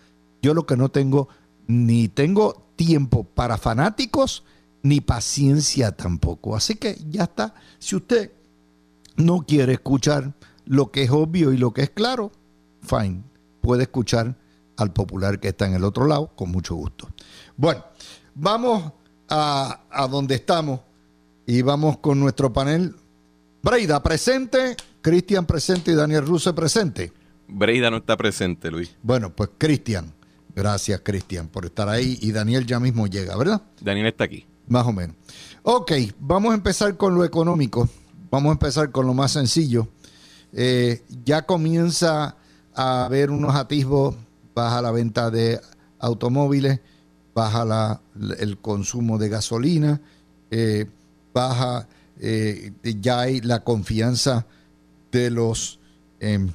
Yo 0.43 0.53
lo 0.53 0.67
que 0.67 0.77
no 0.77 0.91
tengo, 0.91 1.31
ni 1.67 2.09
tengo 2.09 2.67
tiempo 2.77 3.25
para 3.25 3.57
fanáticos 3.57 4.45
ni 4.85 5.01
paciencia 5.01 5.93
tampoco. 5.93 6.55
Así 6.55 6.77
que 6.77 6.97
ya 7.09 7.25
está. 7.25 7.55
Si 7.79 7.97
usted 7.97 8.31
no 9.17 9.45
quiere 9.47 9.73
escuchar 9.73 10.35
lo 10.67 10.91
que 10.91 11.03
es 11.03 11.11
obvio 11.11 11.53
y 11.53 11.57
lo 11.57 11.73
que 11.73 11.83
es 11.83 11.91
claro, 11.91 12.31
fine. 12.83 13.25
Puede 13.63 13.85
escuchar 13.85 14.37
al 14.77 14.93
popular 14.93 15.41
que 15.41 15.49
está 15.49 15.67
en 15.67 15.75
el 15.75 15.85
otro 15.85 16.07
lado 16.07 16.29
con 16.37 16.51
mucho 16.51 16.75
gusto. 16.75 17.09
Bueno, 17.57 17.83
vamos 18.35 18.93
a, 19.31 19.81
a 19.91 20.07
donde 20.07 20.35
estamos 20.35 20.81
y 21.47 21.63
vamos 21.63 21.99
con 21.99 22.21
nuestro 22.21 22.53
panel. 22.53 22.95
Breida 23.63 24.03
presente, 24.03 24.77
Cristian 25.01 25.47
presente 25.47 25.93
y 25.93 25.95
Daniel 25.95 26.27
Ruse 26.27 26.53
presente. 26.53 27.11
Breida 27.49 27.91
no 27.91 27.97
está 27.97 28.19
presente, 28.19 28.71
Luis. 28.71 28.95
Bueno, 29.03 29.31
pues 29.35 29.49
Cristian. 29.57 30.13
Gracias, 30.55 31.01
Cristian, 31.03 31.49
por 31.49 31.65
estar 31.65 31.89
ahí. 31.89 32.19
Y 32.21 32.33
Daniel 32.33 32.67
ya 32.67 32.79
mismo 32.79 33.07
llega, 33.07 33.35
¿verdad? 33.37 33.63
Daniel 33.81 34.09
está 34.09 34.25
aquí. 34.25 34.47
Más 34.69 34.87
o 34.87 34.93
menos. 34.93 35.17
Ok, 35.63 35.93
vamos 36.19 36.53
a 36.53 36.55
empezar 36.55 36.97
con 36.97 37.15
lo 37.15 37.25
económico. 37.25 37.89
vamos 38.31 38.51
a 38.51 38.53
empezar 38.53 38.91
con 38.91 39.07
lo 39.07 39.15
más 39.15 39.33
sencillo. 39.33 39.89
Eh, 40.53 41.05
ya 41.25 41.47
comienza 41.47 42.37
a 42.75 43.05
haber 43.05 43.31
unos 43.31 43.55
atisbos, 43.55 44.17
baja 44.55 44.83
la 44.83 44.91
venta 44.91 45.31
de 45.31 45.61
automóviles, 45.99 46.81
baja 47.35 47.65
la, 47.65 48.01
el 48.39 48.59
consumo 48.59 49.19
de 49.19 49.29
gasolina, 49.29 50.01
eh, 50.51 50.87
baja 51.33 51.89
eh, 52.21 52.73
ya 53.01 53.21
hay 53.21 53.41
la 53.41 53.65
confianza 53.65 54.47
de 55.11 55.31
los 55.31 55.81
em, 56.21 56.51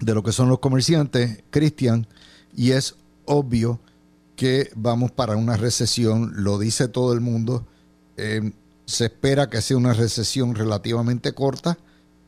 de 0.00 0.14
lo 0.14 0.22
que 0.22 0.32
son 0.32 0.48
los 0.48 0.58
comerciantes, 0.58 1.44
Cristian, 1.50 2.06
y 2.54 2.72
es 2.72 2.96
obvio 3.24 3.80
que 4.42 4.72
vamos 4.74 5.12
para 5.12 5.36
una 5.36 5.56
recesión, 5.56 6.32
lo 6.34 6.58
dice 6.58 6.88
todo 6.88 7.12
el 7.12 7.20
mundo. 7.20 7.64
Em, 8.16 8.54
se 8.86 9.04
espera 9.04 9.48
que 9.48 9.62
sea 9.62 9.76
una 9.76 9.92
recesión 9.92 10.56
relativamente 10.56 11.30
corta, 11.32 11.78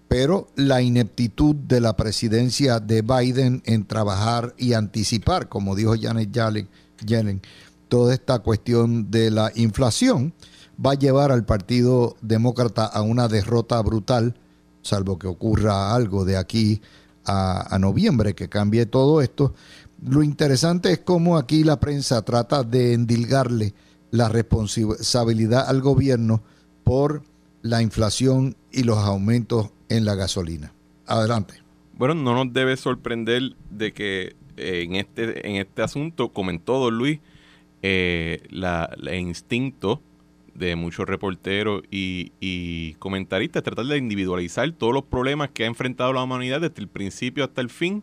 pero 0.06 0.46
la 0.54 0.80
ineptitud 0.80 1.56
de 1.56 1.80
la 1.80 1.96
presidencia 1.96 2.78
de 2.78 3.02
Biden 3.02 3.64
en 3.66 3.84
trabajar 3.84 4.54
y 4.56 4.74
anticipar, 4.74 5.48
como 5.48 5.74
dijo 5.74 5.96
Janet 6.00 6.30
Yellen, 7.04 7.42
toda 7.88 8.14
esta 8.14 8.38
cuestión 8.38 9.10
de 9.10 9.32
la 9.32 9.50
inflación, 9.56 10.34
va 10.78 10.92
a 10.92 10.94
llevar 10.94 11.32
al 11.32 11.44
Partido 11.44 12.14
Demócrata 12.22 12.84
a 12.86 13.02
una 13.02 13.26
derrota 13.26 13.82
brutal, 13.82 14.36
salvo 14.82 15.18
que 15.18 15.26
ocurra 15.26 15.92
algo 15.92 16.24
de 16.24 16.36
aquí 16.36 16.80
a, 17.26 17.76
noviembre 17.80 18.34
que 18.34 18.48
cambie 18.48 18.86
todo 18.86 19.20
esto. 19.20 19.54
Lo 20.06 20.22
interesante 20.22 20.92
es 20.92 20.98
cómo 20.98 21.38
aquí 21.38 21.64
la 21.64 21.80
prensa 21.80 22.22
trata 22.22 22.62
de 22.62 22.92
endilgarle 22.92 23.72
la 24.10 24.28
responsabilidad 24.28 25.68
al 25.68 25.80
gobierno 25.80 26.42
por 26.84 27.22
la 27.62 27.80
inflación 27.80 28.54
y 28.70 28.82
los 28.82 28.98
aumentos 28.98 29.70
en 29.88 30.04
la 30.04 30.14
gasolina. 30.14 30.72
Adelante. 31.06 31.54
Bueno, 31.96 32.14
no 32.14 32.34
nos 32.34 32.52
debe 32.52 32.76
sorprender 32.76 33.56
de 33.70 33.92
que 33.92 34.36
eh, 34.56 34.82
en, 34.82 34.94
este, 34.96 35.48
en 35.48 35.56
este 35.56 35.82
asunto, 35.82 36.30
como 36.32 36.50
en 36.50 36.58
todo, 36.58 36.90
Luis, 36.90 37.20
eh, 37.82 38.42
la, 38.50 38.90
el 39.00 39.18
instinto 39.18 40.02
de 40.54 40.76
muchos 40.76 41.06
reporteros 41.06 41.82
y, 41.90 42.94
comentaristas, 42.98 43.62
tratar 43.62 43.86
de 43.86 43.98
individualizar 43.98 44.70
todos 44.72 44.92
los 44.92 45.04
problemas 45.04 45.50
que 45.50 45.64
ha 45.64 45.66
enfrentado 45.66 46.12
la 46.12 46.22
humanidad 46.22 46.60
desde 46.60 46.80
el 46.80 46.88
principio 46.88 47.44
hasta 47.44 47.60
el 47.60 47.70
fin 47.70 48.02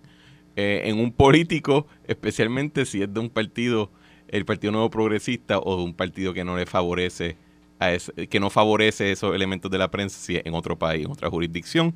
eh, 0.56 0.84
en 0.86 1.00
un 1.00 1.12
político, 1.12 1.88
especialmente 2.08 2.86
si 2.86 3.02
es 3.02 3.14
de 3.14 3.20
un 3.20 3.30
partido, 3.30 3.92
el 4.28 4.46
Partido 4.46 4.72
Nuevo 4.72 4.90
Progresista 4.90 5.60
o 5.60 5.78
de 5.78 5.84
un 5.84 5.94
partido 5.94 6.34
que 6.34 6.44
no 6.44 6.58
le 6.58 6.66
favorece 6.66 7.38
a 7.80 7.98
que 8.30 8.40
no 8.40 8.52
favorece 8.52 9.12
esos 9.12 9.34
elementos 9.34 9.72
de 9.72 9.80
la 9.80 9.90
prensa 9.90 10.20
si 10.20 10.36
es 10.36 10.46
en 10.46 10.54
otro 10.54 10.78
país, 10.78 11.06
en 11.06 11.12
otra 11.12 11.30
jurisdicción. 11.30 11.96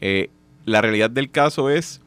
Eh, 0.00 0.28
la 0.66 0.82
realidad 0.82 1.10
del 1.10 1.30
caso 1.30 1.70
es 1.70 2.02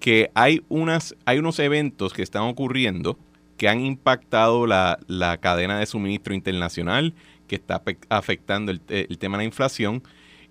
que 0.00 0.30
hay 0.34 0.62
unas, 0.68 1.14
hay 1.24 1.38
unos 1.38 1.58
eventos 1.60 2.12
que 2.12 2.22
están 2.22 2.42
ocurriendo 2.42 3.16
que 3.56 3.68
han 3.68 3.80
impactado 3.80 4.66
la, 4.66 4.98
la 5.06 5.38
cadena 5.38 5.78
de 5.78 5.86
suministro 5.86 6.34
internacional 6.34 7.14
que 7.46 7.56
está 7.56 7.82
afectando 8.08 8.72
el, 8.72 8.80
tema 9.18 9.36
de 9.36 9.42
la 9.42 9.46
inflación 9.46 10.02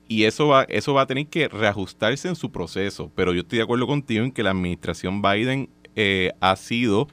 y 0.08 0.24
eso 0.26 0.48
va, 0.48 0.64
eso 0.64 0.94
va 0.94 1.04
a 1.04 1.08
tener 1.08 1.28
que 1.28 1.48
reajustarse 1.48 2.28
en 2.28 2.36
su 2.36 2.52
proceso. 2.52 3.12
Pero 3.16 3.34
yo 3.34 3.42
estoy 3.42 3.58
de 3.58 3.64
acuerdo 3.64 3.88
contigo 3.88 4.24
en 4.24 4.32
que 4.32 4.44
la 4.44 4.52
administración 4.52 5.22
Biden 5.22 5.70
eh, 5.96 6.32
ha 6.40 6.56
sido 6.56 7.08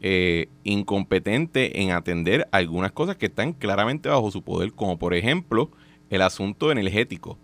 eh, 0.00 0.48
incompetente 0.64 1.80
en 1.80 1.92
atender 1.92 2.48
algunas 2.52 2.92
cosas 2.92 3.16
que 3.16 3.26
están 3.26 3.52
claramente 3.52 4.08
bajo 4.08 4.30
su 4.30 4.42
poder, 4.42 4.72
como 4.72 4.98
por 4.98 5.14
ejemplo 5.14 5.70
el 6.10 6.22
asunto 6.22 6.70
energético. 6.70 7.38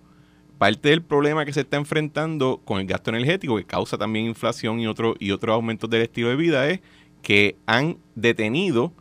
Parte 0.59 0.91
del 0.91 1.03
problema 1.03 1.47
que 1.47 1.55
se 1.55 1.63
está 1.63 1.79
enfrentando 1.79 2.61
con 2.65 2.81
el 2.81 2.87
gasto 2.87 3.09
energético, 3.11 3.57
que 3.57 3.65
causa 3.65 3.97
también 3.97 4.27
inflación 4.27 4.79
y, 4.79 4.87
otro, 4.87 5.15
y 5.19 5.31
otros 5.31 5.55
aumentos 5.55 5.89
del 5.89 6.03
estilo 6.03 6.29
de 6.29 6.37
vida, 6.37 6.69
es 6.69 6.81
que 7.23 7.57
han 7.65 7.97
detenido 8.15 8.93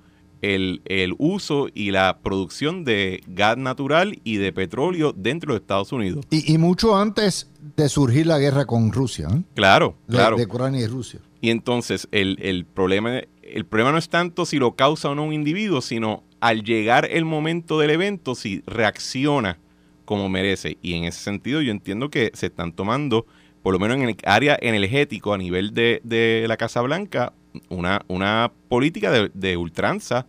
el, 0.41 1.15
uso 1.17 1.67
y 1.73 1.91
la 1.91 2.19
producción 2.21 2.83
de 2.83 3.21
gas 3.27 3.57
natural 3.57 4.19
y 4.23 4.37
de 4.37 4.53
petróleo 4.53 5.13
dentro 5.15 5.53
de 5.53 5.59
Estados 5.59 5.91
Unidos. 5.91 6.25
Y, 6.29 6.57
mucho 6.57 6.97
antes 6.97 7.49
de 7.75 7.89
surgir 7.89 8.27
la 8.27 8.39
guerra 8.39 8.65
con 8.65 8.91
Rusia. 8.91 9.27
¿eh? 9.31 9.41
Claro, 9.55 9.95
claro. 10.07 10.37
De 10.37 10.45
Ucrania 10.45 10.81
y 10.81 10.87
Rusia. 10.87 11.19
Y 11.41 11.49
entonces 11.51 12.07
el, 12.11 12.65
problema, 12.65 13.21
el 13.41 13.65
problema 13.65 13.91
no 13.91 13.97
es 13.97 14.09
tanto 14.09 14.45
si 14.45 14.57
lo 14.57 14.75
causa 14.75 15.09
o 15.09 15.15
no 15.15 15.23
un 15.23 15.33
individuo, 15.33 15.81
sino 15.81 16.23
al 16.39 16.63
llegar 16.63 17.07
el 17.09 17.25
momento 17.25 17.79
del 17.79 17.91
evento, 17.91 18.35
si 18.35 18.63
reacciona 18.65 19.57
como 20.05 20.27
merece. 20.29 20.77
Y 20.81 20.93
en 20.95 21.05
ese 21.05 21.19
sentido 21.19 21.61
yo 21.61 21.71
entiendo 21.71 22.09
que 22.09 22.31
se 22.33 22.47
están 22.47 22.73
tomando, 22.73 23.25
por 23.61 23.73
lo 23.73 23.79
menos 23.79 23.97
en 23.97 24.03
el 24.03 24.17
área 24.25 24.57
energético 24.61 25.33
a 25.33 25.37
nivel 25.37 25.73
de, 25.73 26.01
de 26.03 26.45
la 26.47 26.57
Casa 26.57 26.81
Blanca, 26.81 27.33
una, 27.69 28.01
una 28.07 28.51
política 28.67 29.11
de, 29.11 29.57
ultranza 29.57 30.25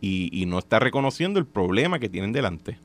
y, 0.00 0.44
no 0.46 0.58
está 0.58 0.78
reconociendo 0.78 1.38
el 1.38 1.46
problema 1.46 1.98
que 1.98 2.08
tienen 2.08 2.32
delante. 2.32 2.78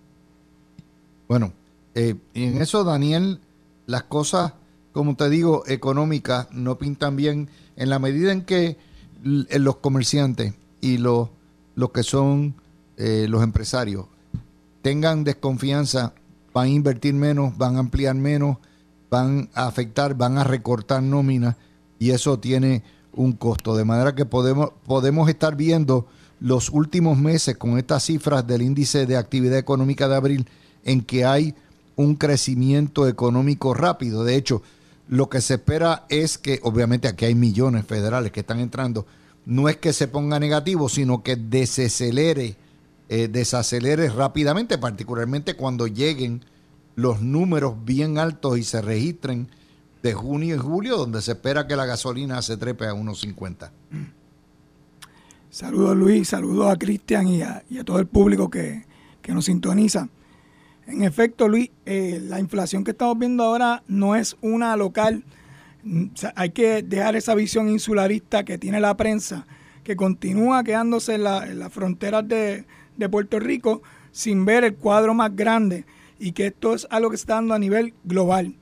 Bueno, 1.28 1.54
eh, 1.96 2.15
en 2.34 2.62
eso, 2.62 2.84
Daniel, 2.84 3.39
las 3.86 4.04
cosas, 4.04 4.54
como 4.91 5.15
te 5.15 5.30
digo, 5.30 5.63
económicas 5.67 6.52
no 6.52 6.78
pintan 6.78 7.15
bien 7.15 7.50
en 7.76 7.89
la 7.89 8.00
medida 8.00 8.32
en 8.32 8.43
que 8.43 8.78
los 9.24 9.78
comerciantes 9.78 10.54
y 10.82 10.98
los, 10.98 11.30
los 11.76 11.91
que 11.91 12.04
son 12.04 12.56
eh, 12.98 13.26
los 13.30 13.41
empresarios 13.41 14.06
tengan 14.84 15.24
desconfianza, 15.24 16.13
van 16.54 16.65
a 16.65 16.69
invertir 16.69 17.15
menos, 17.15 17.58
van 17.58 17.78
a 17.78 17.80
ampliar 17.80 18.13
menos, 18.15 18.58
van 19.10 19.50
a 19.56 19.65
afectar, 19.65 20.15
van 20.15 20.38
a 20.38 20.43
recortar 20.43 21.02
nóminas 21.02 21.56
y 21.98 22.12
eso 22.12 22.38
tiene 22.38 22.84
un 23.13 23.34
costo. 23.34 23.76
De 23.76 23.86
manera 23.86 24.15
que 24.15 24.26
podemos, 24.26 24.71
podemos 24.86 25.30
estar 25.30 25.56
viendo 25.56 26.08
los 26.39 26.69
últimos 26.69 27.17
meses 27.17 27.58
con 27.58 27.78
estas 27.78 28.04
cifras 28.04 28.45
del 28.45 28.62
índice 28.62 29.06
de 29.06 29.17
actividad 29.17 29.58
económica 29.58 30.08
de 30.08 30.15
abril 30.15 30.49
en 30.84 31.02
que 31.02 31.26
hay 31.26 31.56
un 31.95 32.15
crecimiento 32.15 33.08
económico 33.08 33.73
rápido. 33.73 34.23
De 34.23 34.36
hecho, 34.36 34.62
lo 35.08 35.30
que 35.30 35.41
se 35.41 35.56
espera 35.56 36.06
es 36.10 36.38
que, 36.38 36.60
obviamente 36.63 37.08
aquí 37.08 37.26
hay 37.26 37.36
millones 37.36 37.86
federales 37.86 38.32
que 38.32 38.41
están 38.41 38.60
entrando, 38.60 39.06
no 39.45 39.69
es 39.69 39.78
que 39.78 39.93
se 39.93 40.08
ponga 40.08 40.39
negativo, 40.39 40.89
sino 40.89 41.23
que 41.23 41.36
desacelere, 41.36 42.56
eh, 43.10 43.28
desacelere 43.28 44.10
rápidamente, 44.10 44.78
particularmente 44.78 45.56
cuando 45.56 45.88
lleguen 45.88 46.43
los 46.95 47.21
números 47.21 47.76
bien 47.84 48.17
altos 48.17 48.58
y 48.58 48.63
se 48.63 48.82
registren 48.82 49.49
de 50.04 50.13
junio 50.13 50.56
y 50.56 50.60
julio, 50.60 50.98
donde 50.98 51.22
se 51.22 51.32
espera 51.32 51.66
que 51.66 51.78
la 51.78 51.86
gasolina 51.86 52.42
se 52.42 52.58
trepe 52.58 52.86
a 52.86 52.94
1.50. 52.94 53.72
Saludos 55.50 55.96
Luis, 55.96 56.28
saludos 56.28 56.72
a 56.72 56.78
Cristian 56.78 57.28
y 57.28 57.42
a, 57.42 57.63
todo 57.86 58.00
el 58.00 58.08
público 58.08 58.50
que, 58.50 58.86
nos 59.30 59.46
sintoniza. 59.46 60.10
En 60.88 61.04
efecto, 61.04 61.48
Luis, 61.48 61.72
eh, 61.86 62.22
la 62.22 62.42
inflación 62.42 62.84
que 62.84 62.92
estamos 62.92 63.18
viendo 63.18 63.44
ahora 63.46 63.82
no 63.88 64.18
es 64.18 64.36
una 64.42 64.76
local. 64.76 65.24
hay 66.36 66.50
que 66.50 66.84
dejar 66.84 67.16
esa 67.16 67.34
visión 67.34 67.70
insularista 67.70 68.44
que 68.44 68.58
tiene 68.58 68.82
la 68.82 68.98
prensa, 68.98 69.48
que 69.86 69.96
continúa 69.96 70.66
quedándose 70.66 71.16
en, 71.16 71.24
las 71.24 71.72
fronteras 71.72 72.28
de, 72.28 72.66
de 72.98 73.10
Puerto 73.10 73.39
Rico 73.39 73.82
sin 74.12 74.44
ver 74.44 74.66
el 74.66 74.76
cuadro 74.76 75.13
más 75.13 75.34
grande 75.34 75.86
y 76.20 76.34
que 76.34 76.48
esto 76.48 76.74
es 76.74 76.88
algo 76.89 77.10
que 77.10 77.16
está 77.16 77.36
dando 77.36 77.54
a 77.54 77.60
nivel 77.60 77.94
global. 78.04 78.56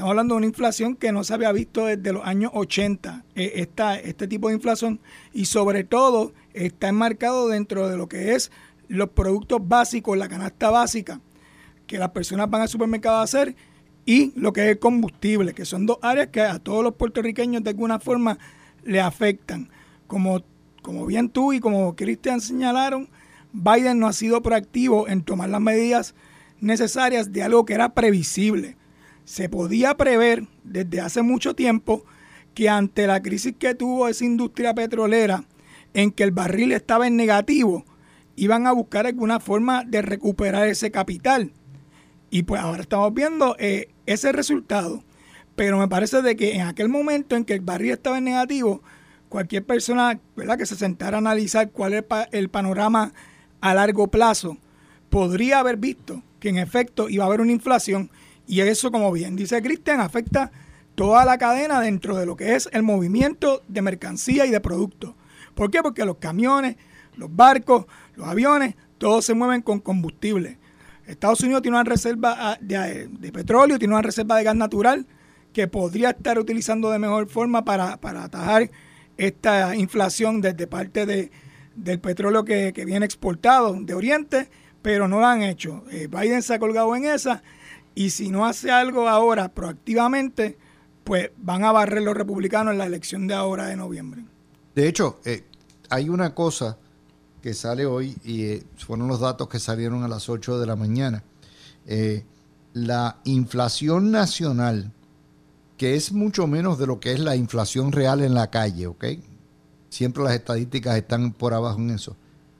Estamos 0.00 0.12
hablando 0.12 0.34
de 0.34 0.38
una 0.38 0.46
inflación 0.46 0.96
que 0.96 1.12
no 1.12 1.24
se 1.24 1.34
había 1.34 1.52
visto 1.52 1.84
desde 1.84 2.14
los 2.14 2.24
años 2.24 2.52
80, 2.54 3.22
eh, 3.34 3.68
este 4.02 4.28
tipo 4.28 4.48
de 4.48 4.54
inflación, 4.54 4.98
y 5.34 5.44
sobre 5.44 5.84
todo 5.84 6.32
está 6.54 6.88
enmarcado 6.88 7.48
dentro 7.48 7.86
de 7.86 7.98
lo 7.98 8.08
que 8.08 8.34
es 8.34 8.50
los 8.88 9.10
productos 9.10 9.60
básicos, 9.68 10.16
la 10.16 10.30
canasta 10.30 10.70
básica, 10.70 11.20
que 11.86 11.98
las 11.98 12.12
personas 12.12 12.48
van 12.48 12.62
al 12.62 12.70
supermercado 12.70 13.18
a 13.18 13.24
hacer, 13.24 13.54
y 14.06 14.32
lo 14.40 14.54
que 14.54 14.62
es 14.62 14.68
el 14.68 14.78
combustible, 14.78 15.52
que 15.52 15.66
son 15.66 15.84
dos 15.84 15.98
áreas 16.00 16.28
que 16.28 16.40
a 16.40 16.58
todos 16.58 16.82
los 16.82 16.94
puertorriqueños 16.94 17.62
de 17.62 17.68
alguna 17.68 18.00
forma 18.00 18.38
le 18.82 19.02
afectan. 19.02 19.68
Como, 20.06 20.42
como 20.80 21.04
bien 21.04 21.28
tú 21.28 21.52
y 21.52 21.60
como 21.60 21.94
Cristian 21.94 22.40
señalaron, 22.40 23.10
Biden 23.52 23.98
no 23.98 24.06
ha 24.06 24.14
sido 24.14 24.40
proactivo 24.40 25.08
en 25.08 25.20
tomar 25.20 25.50
las 25.50 25.60
medidas 25.60 26.14
necesarias 26.58 27.34
de 27.34 27.42
algo 27.42 27.66
que 27.66 27.74
era 27.74 27.92
previsible 27.92 28.79
se 29.24 29.48
podía 29.48 29.96
prever 29.96 30.46
desde 30.64 31.00
hace 31.00 31.22
mucho 31.22 31.54
tiempo 31.54 32.04
que 32.54 32.68
ante 32.68 33.06
la 33.06 33.22
crisis 33.22 33.54
que 33.58 33.74
tuvo 33.74 34.08
esa 34.08 34.24
industria 34.24 34.74
petrolera, 34.74 35.44
en 35.94 36.10
que 36.10 36.22
el 36.22 36.30
barril 36.30 36.72
estaba 36.72 37.06
en 37.06 37.16
negativo, 37.16 37.84
iban 38.36 38.66
a 38.66 38.72
buscar 38.72 39.06
alguna 39.06 39.40
forma 39.40 39.84
de 39.84 40.02
recuperar 40.02 40.68
ese 40.68 40.90
capital. 40.90 41.52
Y 42.30 42.44
pues 42.44 42.60
ahora 42.60 42.82
estamos 42.82 43.12
viendo 43.12 43.56
eh, 43.58 43.88
ese 44.06 44.32
resultado. 44.32 45.04
Pero 45.56 45.78
me 45.78 45.88
parece 45.88 46.22
de 46.22 46.36
que 46.36 46.54
en 46.54 46.62
aquel 46.62 46.88
momento 46.88 47.36
en 47.36 47.44
que 47.44 47.54
el 47.54 47.60
barril 47.60 47.92
estaba 47.92 48.18
en 48.18 48.24
negativo, 48.24 48.82
cualquier 49.28 49.64
persona 49.64 50.20
¿verdad? 50.36 50.56
que 50.56 50.66
se 50.66 50.76
sentara 50.76 51.18
a 51.18 51.20
analizar 51.20 51.70
cuál 51.70 51.94
es 51.94 52.04
el 52.32 52.48
panorama 52.48 53.12
a 53.60 53.74
largo 53.74 54.08
plazo, 54.08 54.56
podría 55.10 55.58
haber 55.58 55.76
visto 55.76 56.22
que 56.38 56.48
en 56.48 56.58
efecto 56.58 57.08
iba 57.08 57.24
a 57.24 57.26
haber 57.26 57.40
una 57.40 57.52
inflación 57.52 58.10
Y 58.50 58.62
eso, 58.62 58.90
como 58.90 59.12
bien 59.12 59.36
dice 59.36 59.62
Cristian, 59.62 60.00
afecta 60.00 60.50
toda 60.96 61.24
la 61.24 61.38
cadena 61.38 61.80
dentro 61.80 62.16
de 62.16 62.26
lo 62.26 62.34
que 62.34 62.56
es 62.56 62.68
el 62.72 62.82
movimiento 62.82 63.62
de 63.68 63.80
mercancía 63.80 64.44
y 64.44 64.50
de 64.50 64.60
productos. 64.60 65.14
¿Por 65.54 65.70
qué? 65.70 65.80
Porque 65.84 66.04
los 66.04 66.16
camiones, 66.16 66.74
los 67.14 67.34
barcos, 67.34 67.86
los 68.16 68.26
aviones, 68.26 68.74
todos 68.98 69.24
se 69.24 69.34
mueven 69.34 69.62
con 69.62 69.78
combustible. 69.78 70.58
Estados 71.06 71.40
Unidos 71.42 71.62
tiene 71.62 71.76
una 71.76 71.84
reserva 71.84 72.34
ah, 72.36 72.58
de, 72.60 73.06
de 73.06 73.30
petróleo, 73.30 73.78
tiene 73.78 73.94
una 73.94 74.02
reserva 74.02 74.36
de 74.36 74.42
gas 74.42 74.56
natural 74.56 75.06
que 75.52 75.68
podría 75.68 76.10
estar 76.10 76.36
utilizando 76.36 76.90
de 76.90 76.98
mejor 76.98 77.28
forma 77.28 77.64
para, 77.64 78.00
atajar 78.02 78.68
esta 79.16 79.76
inflación 79.76 80.40
desde 80.40 80.66
parte 80.66 81.06
de, 81.06 81.30
del 81.76 82.00
petróleo 82.00 82.44
que, 82.44 82.72
viene 82.84 83.06
exportado 83.06 83.74
de 83.80 83.94
Oriente, 83.94 84.48
pero 84.82 85.06
no 85.06 85.20
lo 85.20 85.26
han 85.26 85.42
hecho. 85.42 85.84
Eh, 85.92 86.08
Biden 86.10 86.42
se 86.42 86.54
ha 86.54 86.58
colgado 86.58 86.96
en 86.96 87.04
esa 87.04 87.44
y 87.94 88.10
si 88.10 88.30
no 88.30 88.46
hace 88.46 88.70
algo 88.70 89.08
ahora 89.08 89.48
proactivamente, 89.48 90.58
pues 91.04 91.30
van 91.38 91.64
a 91.64 91.72
barrer 91.72 92.02
los 92.02 92.16
republicanos 92.16 92.72
en 92.72 92.78
la 92.78 92.86
elección 92.86 93.26
de 93.26 93.34
ahora 93.34 93.66
de 93.66 93.76
noviembre. 93.76 94.24
De 94.74 94.88
hecho, 94.88 95.20
eh, 95.24 95.44
hay 95.88 96.08
una 96.08 96.34
cosa 96.34 96.78
que 97.42 97.54
sale 97.54 97.86
hoy 97.86 98.16
y 98.22 98.44
eh, 98.44 98.64
fueron 98.76 99.08
los 99.08 99.20
datos 99.20 99.48
que 99.48 99.58
salieron 99.58 100.04
a 100.04 100.08
las 100.08 100.28
8 100.28 100.58
de 100.58 100.66
la 100.66 100.76
mañana. 100.76 101.22
la 102.72 103.16
inflación 103.24 104.12
nacional 104.12 104.92
que 105.80 105.94
es 105.94 106.12
mucho 106.12 106.46
menos 106.46 106.78
de 106.78 106.86
lo 106.86 107.00
que 107.00 107.10
es 107.10 107.18
la 107.20 107.36
inflación 107.36 107.90
real 107.90 108.20
en 108.20 108.34
la 108.34 108.50
calle, 108.50 108.86
¿ok? 108.86 109.06
Siempre 109.88 110.22
las 110.22 110.34
estadísticas 110.34 110.98
están 110.98 111.32
por 111.32 111.54
abajo 111.54 111.78
en 111.78 111.92
eso. 111.92 112.18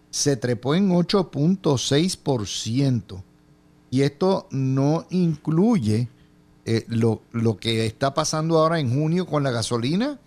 Se 0.09 0.39
trepó 0.39 0.75
en 0.75 0.89
8.6%. 0.89 3.23
Y 3.91 4.03
esto 4.03 4.47
no 4.51 5.07
incluye 5.11 6.09
eh, 6.65 6.85
lo, 6.89 7.23
lo 7.33 7.57
que 7.57 7.87
está 7.87 8.15
pasando 8.15 8.59
ahora 8.59 8.79
en 8.79 8.95
junio 8.95 9.27
con 9.27 9.43
la 9.43 9.51
gasolina 9.51 10.19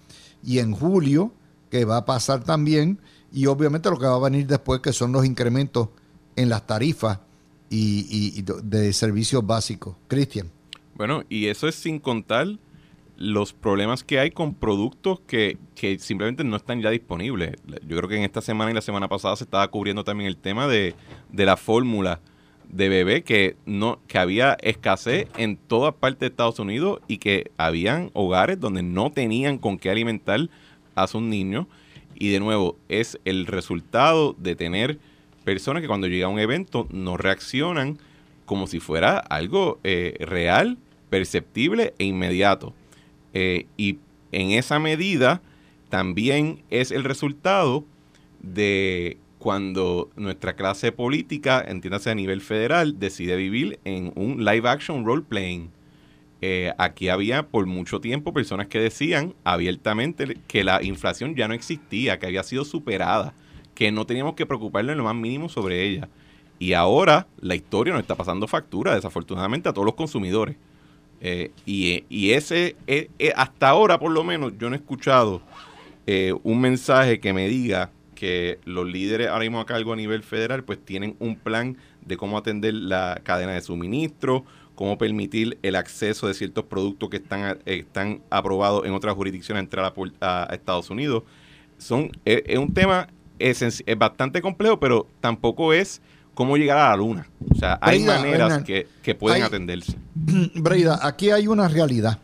y 0.44 0.60
en 0.60 0.74
julio, 0.74 1.32
que 1.70 1.86
va 1.86 1.98
a 1.98 2.06
pasar 2.06 2.44
también, 2.44 3.00
y 3.32 3.46
obviamente 3.46 3.90
lo 3.90 3.98
que 3.98 4.06
va 4.06 4.16
a 4.16 4.20
venir 4.20 4.46
después, 4.46 4.82
que 4.82 4.94
son 4.94 5.12
los 5.12 5.26
incrementos 5.26 5.90
en 6.36 6.50
las 6.50 6.68
tarifas 6.68 7.20
y, 7.70 8.38
y 8.38 8.44
de 8.64 8.94
servicios 8.94 9.46
básicos. 9.46 9.96
Cristian. 10.08 10.52
Bueno, 10.96 11.24
y 11.30 11.48
eso 11.48 11.68
es 11.68 11.76
sin 11.76 12.00
contar 12.00 12.48
los 13.18 13.54
problemas 13.54 14.04
que 14.04 14.20
hay 14.20 14.32
con 14.32 14.54
productos 14.54 15.20
que, 15.22 15.58
simplemente 16.00 16.44
no 16.44 16.56
están 16.56 16.82
ya 16.82 16.90
disponibles. 16.90 17.56
Yo 17.88 17.98
creo 17.98 18.10
que 18.10 18.18
en 18.18 18.24
esta 18.24 18.42
semana 18.42 18.72
y 18.72 18.74
la 18.74 18.82
semana 18.82 19.08
pasada 19.08 19.36
se 19.36 19.44
estaba 19.44 19.68
cubriendo 19.70 20.04
también 20.04 20.28
el 20.28 20.38
tema 20.38 20.68
de, 20.68 20.96
la 21.32 21.58
fórmula 21.58 22.20
de 22.70 22.90
bebé 22.90 23.24
que 23.24 23.56
no 23.66 24.00
que 24.08 24.18
había 24.18 24.58
escasez 24.62 25.28
en 25.38 25.58
toda 25.58 25.92
parte 25.92 26.26
de 26.26 26.30
Estados 26.30 26.60
Unidos 26.60 27.00
y 27.08 27.18
que 27.18 27.52
habían 27.58 28.10
hogares 28.14 28.60
donde 28.60 28.84
no 28.84 29.12
tenían 29.12 29.58
con 29.58 29.78
qué 29.78 29.90
alimentar 29.90 30.50
a 30.96 31.08
sus 31.08 31.22
niños 31.22 31.68
y 32.16 32.30
de 32.30 32.40
nuevo 32.40 32.78
es 32.90 33.20
el 33.26 33.46
resultado 33.46 34.36
de 34.38 34.56
tener 34.56 35.00
personas 35.44 35.82
que 35.82 35.88
cuando 35.88 36.08
llega 36.08 36.28
un 36.28 36.40
evento 36.40 36.88
no 36.92 37.18
reaccionan 37.18 37.98
como 38.46 38.68
si 38.68 38.80
fuera 38.80 39.18
algo 39.18 39.80
eh, 39.84 40.16
real, 40.20 40.78
perceptible 41.10 41.94
e 41.98 42.06
inmediato. 42.06 42.74
Eh, 43.34 43.66
y 43.78 43.98
en 44.32 44.52
esa 44.52 44.80
medida 44.80 45.42
también 45.90 46.64
es 46.70 46.92
el 46.92 47.04
resultado 47.04 47.84
de 48.42 49.18
cuando 49.44 50.10
nuestra 50.16 50.56
clase 50.56 50.94
política, 50.94 51.62
entiéndase 51.68 52.10
a 52.10 52.16
nivel 52.16 52.40
federal, 52.40 52.98
decide 52.98 53.36
vivir 53.36 53.78
en 53.84 54.14
un 54.16 54.46
live 54.46 54.70
action 54.70 55.06
role 55.06 55.24
playing. 55.28 55.70
Eh, 56.42 56.72
aquí 56.78 57.10
había 57.10 57.48
por 57.48 57.66
mucho 57.66 58.00
tiempo 58.00 58.32
personas 58.32 58.68
que 58.68 58.80
decían 58.80 59.34
abiertamente 59.44 60.38
que 60.48 60.64
la 60.64 60.82
inflación 60.82 61.36
ya 61.36 61.50
no 61.50 61.54
existía, 61.54 62.20
que 62.20 62.28
había 62.28 62.44
sido 62.44 62.64
superada, 62.64 63.34
que 63.76 63.92
no 63.92 64.06
teníamos 64.06 64.36
que 64.36 64.46
preocuparnos 64.46 64.94
en 64.94 65.00
lo 65.00 65.04
más 65.04 65.16
mínimo 65.16 65.50
sobre 65.50 65.84
ella. 65.84 66.08
Y 66.58 66.72
ahora 66.72 67.28
la 67.42 67.56
historia 67.56 67.92
nos 67.92 68.02
está 68.02 68.16
pasando 68.16 68.48
factura, 68.48 68.96
desafortunadamente, 68.96 69.68
a 69.68 69.74
todos 69.74 69.86
los 69.86 69.96
consumidores. 69.96 70.56
Eh, 71.20 71.52
y, 71.66 72.32
ese, 72.32 72.78
eh, 72.88 73.10
eh, 73.20 73.34
hasta 73.36 73.68
ahora 73.68 74.00
por 74.00 74.12
lo 74.12 74.24
menos, 74.24 74.54
yo 74.58 74.70
no 74.70 74.76
he 74.78 74.80
escuchado 74.80 75.42
un 76.44 76.62
mensaje 76.62 77.20
que 77.20 77.34
me 77.34 77.50
diga 77.50 77.92
que 78.24 78.58
los 78.64 78.88
líderes 78.88 79.28
ahora 79.28 79.42
mismo 79.42 79.60
a 79.60 79.66
cargo 79.66 79.92
a 79.92 79.98
nivel 79.98 80.24
federal 80.24 80.64
pues 80.64 80.80
tienen 80.80 81.18
un 81.20 81.36
plan 81.36 81.76
de 82.06 82.16
cómo 82.16 82.38
atender 82.38 82.74
la 82.74 83.20
cadena 83.22 83.52
de 83.52 83.60
suministro, 83.60 84.46
cómo 84.76 84.98
permitir 84.98 85.58
el 85.62 85.76
acceso 85.76 86.30
de 86.30 86.34
ciertos 86.34 86.64
productos 86.64 87.10
que 87.10 87.18
están, 87.18 87.60
están 87.66 88.22
aprobados 88.30 88.86
en 88.86 88.94
otras 88.94 89.14
jurisdicciones 89.16 89.60
a 89.60 89.64
entrar 89.66 89.94
a, 90.22 90.48
Estados 90.54 90.90
Unidos. 90.90 91.24
Son, 91.78 92.12
es, 92.24 92.58
un 92.58 92.74
tema 92.74 93.10
es 93.40 93.84
bastante 93.98 94.42
complejo, 94.42 94.80
pero 94.80 95.06
tampoco 95.20 95.74
es 95.74 96.02
cómo 96.34 96.56
llegar 96.56 96.78
a 96.78 96.92
la 96.92 96.96
luna. 96.96 97.28
O 97.54 97.56
sea, 97.56 97.78
hay 97.82 98.06
maneras 98.06 98.64
que, 98.64 99.16
pueden 99.16 99.44
atenderse. 99.44 99.98
Breida, 100.56 100.98
aquí 101.06 101.30
hay 101.30 101.48
una 101.48 101.68
realidad. 101.68 102.20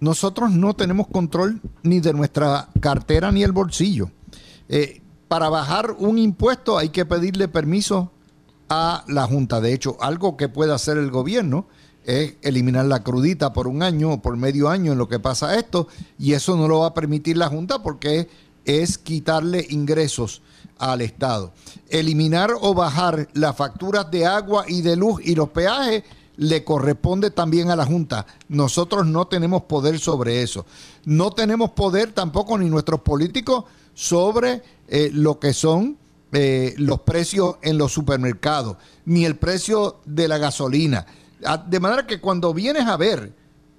Nosotros 0.00 0.52
no 0.52 0.72
tenemos 0.72 1.06
control 1.06 1.60
ni 1.82 2.00
de 2.00 2.14
nuestra 2.14 2.70
cartera 2.80 3.30
ni 3.30 3.42
el 3.42 3.52
bolsillo. 3.52 4.10
Eh, 4.70 5.02
para 5.28 5.50
bajar 5.50 5.94
un 5.98 6.18
impuesto 6.18 6.78
hay 6.78 6.88
que 6.88 7.04
pedirle 7.04 7.48
permiso 7.48 8.10
a 8.68 9.04
la 9.06 9.26
Junta. 9.26 9.60
De 9.60 9.72
hecho, 9.72 9.96
algo 10.00 10.36
que 10.36 10.48
puede 10.48 10.72
hacer 10.72 10.96
el 10.96 11.10
gobierno 11.10 11.66
es 12.04 12.34
eliminar 12.42 12.86
la 12.86 13.02
crudita 13.02 13.52
por 13.52 13.68
un 13.68 13.82
año 13.82 14.12
o 14.12 14.22
por 14.22 14.36
medio 14.36 14.70
año 14.70 14.92
en 14.92 14.98
lo 14.98 15.08
que 15.08 15.20
pasa 15.20 15.58
esto, 15.58 15.88
y 16.18 16.32
eso 16.32 16.56
no 16.56 16.66
lo 16.66 16.80
va 16.80 16.88
a 16.88 16.94
permitir 16.94 17.36
la 17.36 17.48
Junta 17.48 17.82
porque 17.82 18.28
es 18.64 18.98
quitarle 18.98 19.66
ingresos 19.68 20.42
al 20.78 21.02
Estado. 21.02 21.52
Eliminar 21.88 22.52
o 22.60 22.74
bajar 22.74 23.28
las 23.34 23.56
facturas 23.56 24.10
de 24.10 24.26
agua 24.26 24.64
y 24.66 24.80
de 24.80 24.96
luz 24.96 25.20
y 25.22 25.34
los 25.34 25.50
peajes 25.50 26.04
le 26.36 26.64
corresponde 26.64 27.30
también 27.30 27.70
a 27.70 27.76
la 27.76 27.84
Junta. 27.84 28.26
Nosotros 28.48 29.06
no 29.06 29.26
tenemos 29.26 29.62
poder 29.62 29.98
sobre 29.98 30.42
eso. 30.42 30.64
No 31.04 31.32
tenemos 31.32 31.70
poder 31.72 32.12
tampoco 32.12 32.56
ni 32.56 32.70
nuestros 32.70 33.00
políticos 33.00 33.64
sobre 33.98 34.62
eh, 34.86 35.10
lo 35.12 35.40
que 35.40 35.52
son 35.52 35.98
eh, 36.30 36.72
los 36.76 37.00
precios 37.00 37.56
en 37.62 37.78
los 37.78 37.90
supermercados, 37.90 38.76
ni 39.06 39.24
el 39.24 39.34
precio 39.34 39.98
de 40.04 40.28
la 40.28 40.38
gasolina. 40.38 41.04
Ah, 41.44 41.58
de 41.58 41.80
manera 41.80 42.06
que 42.06 42.20
cuando 42.20 42.54
vienes 42.54 42.86
a 42.86 42.96
ver, 42.96 43.32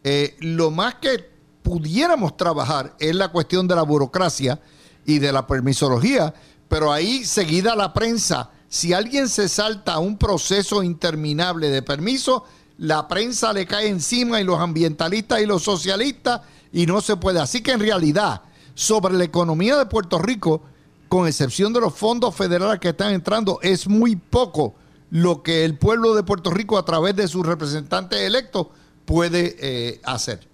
eh, 0.03 0.35
lo 0.41 0.71
más 0.71 0.95
que 0.95 1.25
pudiéramos 1.63 2.35
trabajar 2.35 2.97
es 2.99 3.15
la 3.15 3.29
cuestión 3.29 3.65
de 3.65 3.75
la 3.75 3.83
burocracia 3.83 4.59
y 5.05 5.19
de 5.19 5.31
la 5.31 5.47
permisología, 5.47 6.33
pero 6.67 6.91
ahí 6.91 7.23
seguida 7.23 7.73
la 7.73 7.93
prensa, 7.93 8.49
si 8.67 8.91
alguien 8.91 9.29
se 9.29 9.47
salta 9.47 9.99
un 9.99 10.17
proceso 10.17 10.83
interminable 10.83 11.69
de 11.69 11.81
permiso, 11.81 12.43
la 12.77 13.07
prensa 13.07 13.53
le 13.53 13.65
cae 13.65 13.87
encima 13.87 14.41
y 14.41 14.43
los 14.43 14.59
ambientalistas 14.59 15.39
y 15.39 15.45
los 15.45 15.63
socialistas 15.63 16.41
y 16.73 16.85
no 16.87 16.99
se 16.99 17.15
puede. 17.15 17.39
Así 17.39 17.61
que 17.61 17.71
en 17.71 17.79
realidad, 17.79 18.41
sobre 18.73 19.13
la 19.13 19.23
economía 19.23 19.77
de 19.77 19.85
Puerto 19.85 20.19
Rico, 20.19 20.61
con 21.07 21.27
excepción 21.27 21.73
de 21.73 21.81
los 21.81 21.93
fondos 21.95 22.35
federales 22.35 22.79
que 22.79 22.89
están 22.89 23.13
entrando, 23.13 23.59
es 23.61 23.87
muy 23.87 24.15
poco 24.15 24.75
lo 25.11 25.41
que 25.43 25.65
el 25.65 25.77
pueblo 25.77 26.13
de 26.13 26.23
Puerto 26.23 26.51
Rico 26.51 26.77
a 26.77 26.85
través 26.85 27.15
de 27.15 27.27
sus 27.27 27.45
representantes 27.45 28.19
electos 28.19 28.67
puede 29.05 29.55
eh, 29.59 30.01
hacer. 30.03 30.47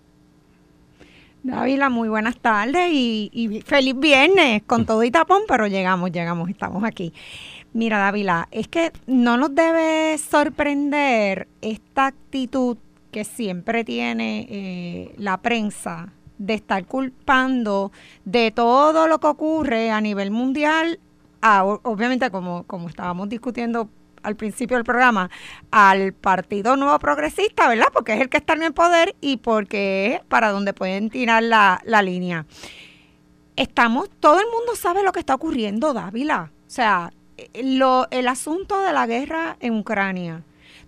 Dávila, 1.44 1.90
muy 1.90 2.10
buenas 2.10 2.38
tardes 2.38 2.90
y, 2.92 3.62
feliz 3.68 4.00
viernes 4.00 4.64
con 4.66 4.88
todo 4.88 5.04
y 5.04 5.12
tapón, 5.12 5.44
pero 5.48 5.68
llegamos, 5.68 6.12
llegamos, 6.12 6.50
estamos 6.50 6.84
aquí. 6.84 7.14
Mira, 7.72 8.00
Dávila, 8.00 8.48
es 8.50 8.68
que 8.68 8.92
no 9.06 9.38
nos 9.38 9.54
debe 9.54 10.18
sorprender 10.18 11.48
esta 11.62 12.08
actitud 12.08 12.78
que 13.12 13.26
siempre 13.26 13.84
tiene 13.84 14.48
eh, 14.50 15.16
la 15.18 15.38
prensa 15.38 16.15
de 16.38 16.54
estar 16.54 16.86
culpando 16.86 17.92
de 18.26 18.52
todo 18.52 19.08
lo 19.08 19.20
que 19.20 19.28
ocurre 19.28 19.92
a 19.92 20.02
nivel 20.02 20.32
mundial, 20.32 21.00
obviamente 21.42 22.30
como, 22.32 22.64
como 22.64 22.90
estábamos 22.90 23.30
discutiendo 23.30 23.90
al 24.24 24.36
principio 24.36 24.78
del 24.78 24.84
programa, 24.84 25.30
al 25.72 26.14
Partido 26.14 26.76
Nuevo 26.76 26.98
Progresista, 27.00 27.70
¿verdad? 27.70 27.88
Porque 27.94 28.14
es 28.14 28.22
el 28.22 28.30
que 28.30 28.38
está 28.38 28.54
en 28.54 28.64
el 28.64 28.74
poder 28.74 29.16
y 29.22 29.38
porque 29.38 30.16
es 30.16 30.26
para 30.26 30.50
donde 30.50 30.74
pueden 30.74 31.10
tirar 31.10 31.44
la, 31.44 31.80
la 31.86 32.02
línea. 32.02 32.46
Estamos, 33.56 34.10
todo 34.20 34.40
el 34.40 34.48
mundo 34.48 34.76
sabe 34.76 35.04
lo 35.04 35.12
que 35.12 35.20
está 35.20 35.36
ocurriendo, 35.36 35.94
Dávila. 35.94 36.52
O 36.68 36.70
sea, 36.70 37.12
lo, 37.64 38.08
el 38.12 38.28
asunto 38.28 38.82
de 38.82 38.94
la 38.94 39.06
guerra 39.08 39.58
en 39.60 39.78
Ucrania, 39.78 40.44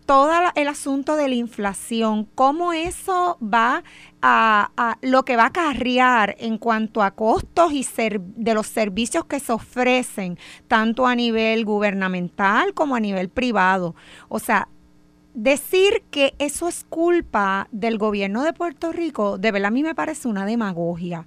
todo 0.07 0.31
el 0.55 0.67
asunto 0.69 1.17
de 1.17 1.27
la 1.27 1.35
inflación, 1.35 2.29
cómo 2.33 2.71
eso 2.71 3.37
va 3.43 3.83
a, 4.21 4.97
lo 5.01 5.25
que 5.25 5.35
va 5.35 5.43
a 5.43 5.47
acarrear 5.47 6.37
en 6.39 6.57
cuanto 6.57 7.03
a 7.03 7.11
costos 7.11 7.73
y 7.73 7.85
de 7.97 8.53
los 8.53 8.67
servicios 8.67 9.25
que 9.25 9.41
se 9.41 9.51
ofrecen, 9.51 10.39
tanto 10.69 11.05
a 11.05 11.13
nivel 11.13 11.65
gubernamental 11.65 12.73
como 12.73 12.95
a 12.95 13.01
nivel 13.01 13.27
privado. 13.27 13.95
O 14.29 14.39
sea, 14.39 14.69
decir 15.33 16.03
que 16.09 16.35
eso 16.39 16.69
es 16.69 16.85
culpa 16.87 17.67
del 17.73 17.97
gobierno 17.97 18.43
de 18.43 18.53
Puerto 18.53 18.93
Rico, 18.93 19.37
de 19.37 19.51
verdad 19.51 19.67
a 19.67 19.71
mí 19.71 19.83
me 19.83 19.93
parece 19.93 20.29
una 20.29 20.45
demagogia. 20.45 21.25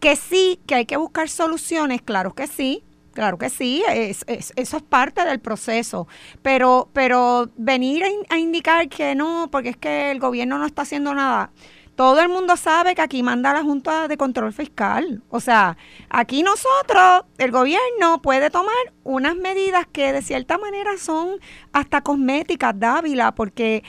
Que 0.00 0.16
sí, 0.16 0.58
que 0.66 0.74
hay 0.76 0.86
que 0.86 0.96
buscar 0.96 1.28
soluciones, 1.28 2.00
claro 2.00 2.32
que 2.32 2.46
sí, 2.46 2.82
Claro 3.12 3.36
que 3.36 3.50
sí, 3.50 3.84
es, 3.88 4.24
eso 4.26 4.76
es 4.76 4.82
parte 4.82 5.24
del 5.24 5.38
proceso, 5.38 6.08
pero, 6.40 6.88
pero 6.94 7.50
venir 7.56 8.02
a, 8.30 8.38
indicar 8.38 8.88
que 8.88 9.14
no, 9.14 9.48
porque 9.50 9.70
es 9.70 9.76
que 9.76 10.10
el 10.10 10.18
gobierno 10.18 10.56
no 10.56 10.64
está 10.64 10.82
haciendo 10.82 11.14
nada, 11.14 11.50
todo 11.94 12.20
el 12.20 12.30
mundo 12.30 12.56
sabe 12.56 12.94
que 12.94 13.02
aquí 13.02 13.22
manda 13.22 13.52
la 13.52 13.62
Junta 13.62 14.08
de 14.08 14.16
Control 14.16 14.52
Fiscal. 14.54 15.22
O 15.28 15.40
sea, 15.40 15.76
aquí 16.08 16.42
nosotros, 16.42 17.24
el 17.36 17.50
gobierno 17.50 18.22
puede 18.22 18.48
tomar 18.48 18.74
unas 19.04 19.36
medidas 19.36 19.86
que 19.92 20.10
de 20.12 20.22
cierta 20.22 20.56
manera 20.56 20.96
son 20.96 21.38
hasta 21.72 22.00
cosméticas, 22.00 22.78
Dávila, 22.78 23.34
porque 23.34 23.84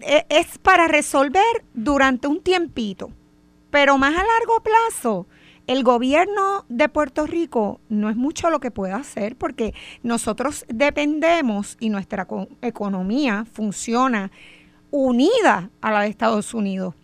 e, 0.00 0.24
es 0.30 0.56
para 0.58 0.88
resolver 0.88 1.64
durante 1.74 2.26
un 2.26 2.42
tiempito. 2.42 3.10
Pero 3.70 3.98
más 3.98 4.14
a 4.14 4.24
largo 4.24 4.62
plazo, 4.62 5.26
el 5.66 5.84
gobierno 5.84 6.64
de 6.68 6.88
Puerto 6.88 7.26
Rico 7.26 7.80
no 7.88 8.10
es 8.10 8.16
mucho 8.16 8.50
lo 8.50 8.60
que 8.60 8.70
puede 8.70 8.92
hacer 8.92 9.36
porque 9.36 9.74
nosotros 10.02 10.64
dependemos 10.68 11.76
y 11.80 11.88
nuestra 11.88 12.26
economía 12.60 13.46
funciona 13.52 14.30
unida 14.90 15.70
a 15.80 15.90
la 15.90 16.00
de 16.02 16.08
Estados 16.08 16.54
Unidos. 16.54 16.94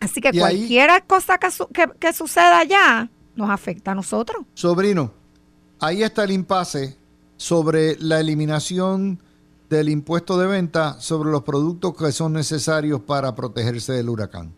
Así 0.00 0.20
que 0.20 0.32
cualquier 0.32 0.90
cosa 1.06 1.38
que, 1.38 2.12
suceda 2.12 2.58
allá 2.58 3.08
nos 3.36 3.50
afecta 3.50 3.92
a 3.92 3.94
nosotros. 3.94 4.44
Sobrino, 4.54 5.12
ahí 5.78 6.02
está 6.02 6.24
el 6.24 6.32
impasse 6.32 6.96
sobre 7.36 7.96
la 8.00 8.18
eliminación 8.18 9.20
del 9.70 9.88
impuesto 9.88 10.38
de 10.38 10.46
venta 10.46 11.00
sobre 11.00 11.30
los 11.30 11.44
productos 11.44 11.96
que 11.96 12.12
son 12.12 12.32
necesarios 12.32 13.00
para 13.00 13.34
protegerse 13.34 13.92
del 13.92 14.08
huracán. 14.08 14.52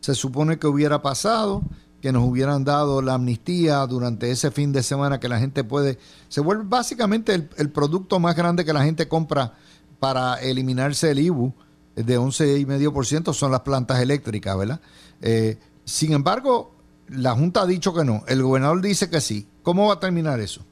Se 0.00 0.14
supone 0.14 0.58
que 0.58 0.66
hubiera 0.66 1.02
pasado, 1.02 1.62
que 2.00 2.12
nos 2.12 2.24
hubieran 2.24 2.64
dado 2.64 3.02
la 3.02 3.14
amnistía 3.14 3.86
durante 3.86 4.30
ese 4.30 4.50
fin 4.50 4.72
de 4.72 4.82
semana 4.82 5.20
que 5.20 5.28
la 5.28 5.38
gente 5.38 5.64
puede... 5.64 5.98
Se 6.28 6.40
vuelve 6.40 6.64
básicamente 6.66 7.34
el, 7.34 7.48
el 7.56 7.70
producto 7.70 8.18
más 8.20 8.36
grande 8.36 8.64
que 8.64 8.72
la 8.72 8.84
gente 8.84 9.08
compra 9.08 9.54
para 9.98 10.34
eliminarse 10.36 11.10
el 11.10 11.18
IBU 11.20 11.54
de 11.96 12.18
11,5% 12.18 13.32
son 13.32 13.50
las 13.50 13.60
plantas 13.60 14.00
eléctricas, 14.00 14.56
¿verdad? 14.56 14.80
Eh, 15.22 15.56
sin 15.84 16.12
embargo, 16.12 16.74
la 17.08 17.32
Junta 17.32 17.62
ha 17.62 17.66
dicho 17.66 17.94
que 17.94 18.04
no, 18.04 18.22
el 18.28 18.42
gobernador 18.42 18.82
dice 18.82 19.08
que 19.08 19.20
sí. 19.20 19.46
¿Cómo 19.62 19.88
va 19.88 19.94
a 19.94 20.00
terminar 20.00 20.38
eso? 20.40 20.64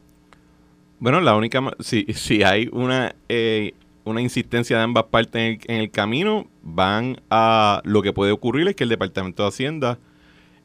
Bueno, 1.01 1.21
la 1.21 1.35
única, 1.35 1.61
si, 1.81 2.05
si 2.15 2.43
hay 2.43 2.69
una, 2.73 3.17
eh, 3.29 3.75
una 4.05 4.21
insistencia 4.21 4.77
de 4.77 4.83
ambas 4.83 5.05
partes 5.05 5.59
en 5.67 5.81
el, 5.81 5.91
camino, 5.91 6.47
van 6.63 7.21
a, 7.31 7.81
lo 7.85 8.03
que 8.03 8.13
puede 8.13 8.33
ocurrir 8.33 8.69
es 8.69 8.77
que 8.77 8.85
el 8.85 8.91
Departamento 8.91 9.43
de 9.43 9.49
Hacienda 9.49 9.99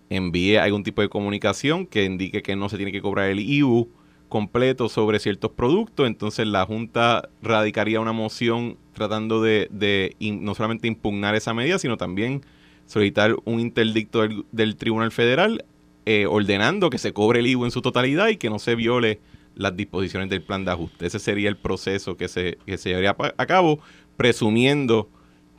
envíe 0.09 0.57
algún 0.57 0.83
tipo 0.83 1.01
de 1.01 1.09
comunicación 1.09 1.85
que 1.85 2.05
indique 2.05 2.41
que 2.41 2.55
no 2.55 2.69
se 2.69 2.77
tiene 2.77 2.91
que 2.91 3.01
cobrar 3.01 3.29
el 3.29 3.39
IBU 3.39 3.89
completo 4.27 4.89
sobre 4.89 5.19
ciertos 5.19 5.51
productos, 5.51 6.07
entonces 6.07 6.47
la 6.47 6.65
Junta 6.65 7.29
radicaría 7.41 7.99
una 7.99 8.13
moción 8.13 8.77
tratando 8.93 9.41
de, 9.41 10.15
no 10.19 10.55
solamente 10.55 10.87
impugnar 10.87 11.35
esa 11.35 11.53
medida, 11.53 11.79
sino 11.79 11.97
también 11.97 12.45
solicitar 12.85 13.35
un 13.45 13.59
interdicto 13.59 14.21
del, 14.51 14.75
Tribunal 14.75 15.11
Federal 15.11 15.65
eh, 16.05 16.25
ordenando 16.27 16.89
que 16.89 16.97
se 16.97 17.11
cobre 17.11 17.39
el 17.39 17.47
IVU 17.47 17.65
en 17.65 17.71
su 17.71 17.81
totalidad 17.81 18.29
y 18.29 18.37
que 18.37 18.49
no 18.49 18.59
se 18.59 18.75
viole 18.75 19.19
las 19.55 19.75
disposiciones 19.75 20.29
del 20.29 20.41
plan 20.41 20.63
de 20.63 20.71
ajuste. 20.71 21.07
Ese 21.07 21.19
sería 21.19 21.49
el 21.49 21.57
proceso 21.57 22.15
que 22.15 22.27
se, 22.27 22.57
que 22.65 22.77
llevaría 22.77 23.15
a 23.37 23.45
cabo, 23.45 23.79
presumiendo 24.15 25.09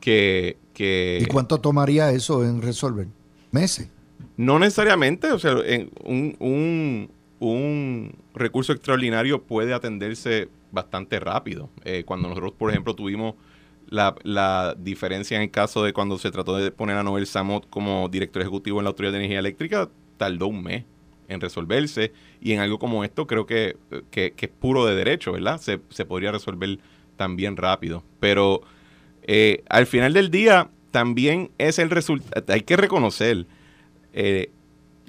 que, 0.01 0.57
¿Y 0.79 1.27
cuánto 1.27 1.59
tomaría 1.59 2.11
eso 2.11 2.45
en 2.45 2.63
resolver? 2.63 3.09
¿Meses? 3.51 3.91
No 4.41 4.59
necesariamente, 4.59 5.33
o 5.33 5.39
sea, 5.39 5.57
en 5.67 5.91
un, 6.03 7.11
un 7.41 8.15
recurso 8.33 8.73
extraordinario 8.73 9.43
puede 9.43 9.75
atenderse 9.75 10.49
bastante 10.73 11.21
rápido. 11.21 11.69
Eh, 11.85 12.05
cuando 12.07 12.31
nosotros, 12.31 12.55
por 12.57 12.71
ejemplo, 12.71 12.95
tuvimos 12.95 13.35
la, 13.91 14.75
diferencia 14.79 15.37
en 15.37 15.43
el 15.43 15.51
caso 15.51 15.85
de 15.85 15.93
cuando 15.93 16.17
se 16.17 16.31
trató 16.31 16.57
de 16.57 16.71
poner 16.71 16.97
a 16.97 17.03
Noel 17.03 17.27
Samot 17.27 17.69
como 17.69 18.09
director 18.09 18.41
ejecutivo 18.41 18.79
en 18.79 18.85
la 18.85 18.89
Autoridad 18.89 19.13
de 19.13 19.19
Energía 19.19 19.41
Eléctrica, 19.41 19.91
tardó 20.17 20.47
un 20.47 20.63
mes 20.63 20.85
en 21.29 21.43
resolverse. 21.43 22.15
Y 22.41 22.53
en 22.53 22.61
algo 22.61 22.79
como 22.79 23.05
esto 23.05 23.27
creo 23.27 23.45
que, 23.45 23.77
es 24.11 24.49
puro 24.59 24.87
de 24.87 24.95
derecho, 24.95 25.33
¿verdad? 25.33 25.61
Se, 25.61 26.05
podría 26.07 26.33
resolver 26.33 26.79
también 27.19 27.59
rápido. 27.59 28.05
Pero 28.21 28.63
eh, 29.25 29.65
al 29.69 29.87
final 29.87 30.15
del 30.15 30.31
día 30.31 30.71
también 30.93 31.51
es 31.59 31.79
el 31.79 31.91
resultado, 31.91 32.43
hay 32.49 32.63
que 32.63 32.79
reconocer, 32.79 33.45
eh, 34.13 34.51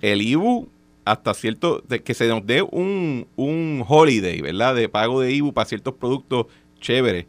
el 0.02 0.22
IBU 0.22 0.70
hasta 1.06 1.34
cierto, 1.34 1.84
de 1.88 2.02
que 2.02 2.14
se 2.14 2.28
nos 2.28 2.46
dé 2.46 2.62
un, 2.62 3.28
un 3.36 3.84
holiday, 3.88 4.42
¿verdad? 4.42 4.76
De 4.76 4.88
pago 4.88 5.22
de 5.22 5.32
IBU 5.34 5.54
para 5.54 5.68
ciertos 5.68 5.96
productos 5.96 6.48
chéveres. 6.80 7.26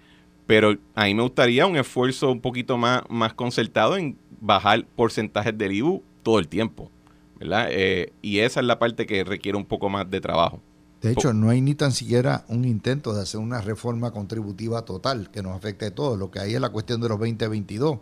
Pero 0.46 0.76
a 0.94 1.04
mí 1.04 1.14
me 1.14 1.22
gustaría 1.22 1.66
un 1.66 1.76
esfuerzo 1.76 2.30
un 2.30 2.40
poquito 2.40 2.76
más, 2.76 3.02
más 3.08 3.32
concertado 3.34 3.96
en 3.96 4.16
bajar 4.40 4.84
porcentajes 4.96 5.56
del 5.56 5.72
IBU 5.72 6.02
todo 6.22 6.38
el 6.38 6.48
tiempo, 6.48 6.90
¿verdad? 7.38 7.68
Eh, 7.70 8.12
y 8.20 8.40
esa 8.40 8.60
es 8.60 8.66
la 8.66 8.78
parte 8.78 9.06
que 9.06 9.24
requiere 9.24 9.56
un 9.56 9.64
poco 9.64 9.88
más 9.88 10.10
de 10.10 10.20
trabajo. 10.20 10.60
De 11.00 11.12
hecho, 11.12 11.32
no 11.32 11.50
hay 11.50 11.60
ni 11.60 11.74
tan 11.74 11.90
siquiera 11.90 12.44
un 12.48 12.64
intento 12.64 13.12
de 13.12 13.22
hacer 13.22 13.40
una 13.40 13.60
reforma 13.60 14.12
contributiva 14.12 14.84
total 14.84 15.30
que 15.30 15.42
nos 15.42 15.56
afecte 15.56 15.86
a 15.86 15.94
todos. 15.94 16.16
Lo 16.16 16.30
que 16.30 16.38
hay 16.38 16.54
es 16.54 16.60
la 16.60 16.68
cuestión 16.68 17.00
de 17.00 17.08
los 17.08 17.18
2022 17.18 17.98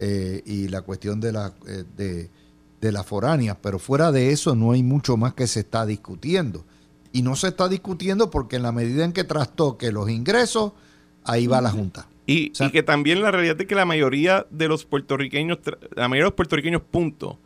eh, 0.00 0.42
y 0.44 0.68
la 0.68 0.82
cuestión 0.82 1.20
de 1.20 1.32
la... 1.32 1.54
Eh, 1.66 1.84
de, 1.96 2.30
de 2.84 2.92
las 2.92 3.06
foráneas, 3.06 3.56
pero 3.62 3.78
fuera 3.78 4.12
de 4.12 4.30
eso 4.30 4.54
no 4.54 4.72
hay 4.72 4.82
mucho 4.82 5.16
más 5.16 5.34
que 5.34 5.46
se 5.46 5.60
está 5.60 5.86
discutiendo. 5.86 6.64
Y 7.12 7.22
no 7.22 7.34
se 7.34 7.48
está 7.48 7.68
discutiendo 7.68 8.30
porque 8.30 8.56
en 8.56 8.62
la 8.62 8.72
medida 8.72 9.04
en 9.04 9.12
que 9.12 9.24
trastoque 9.24 9.90
los 9.90 10.10
ingresos, 10.10 10.72
ahí 11.24 11.46
va 11.46 11.60
la 11.60 11.70
Junta. 11.70 12.08
Y, 12.26 12.50
que 12.50 12.82
también 12.82 13.22
la 13.22 13.30
realidad 13.30 13.60
es 13.60 13.66
que 13.66 13.74
la 13.74 13.84
mayoría 13.84 14.46
de 14.50 14.68
los 14.68 14.84
puertorriqueños, 14.84 15.58
la 15.94 16.08
mayoría 16.08 16.24
de 16.24 16.30
los 16.30 16.34
puertorriqueños, 16.34 16.82
punto, 16.82 17.38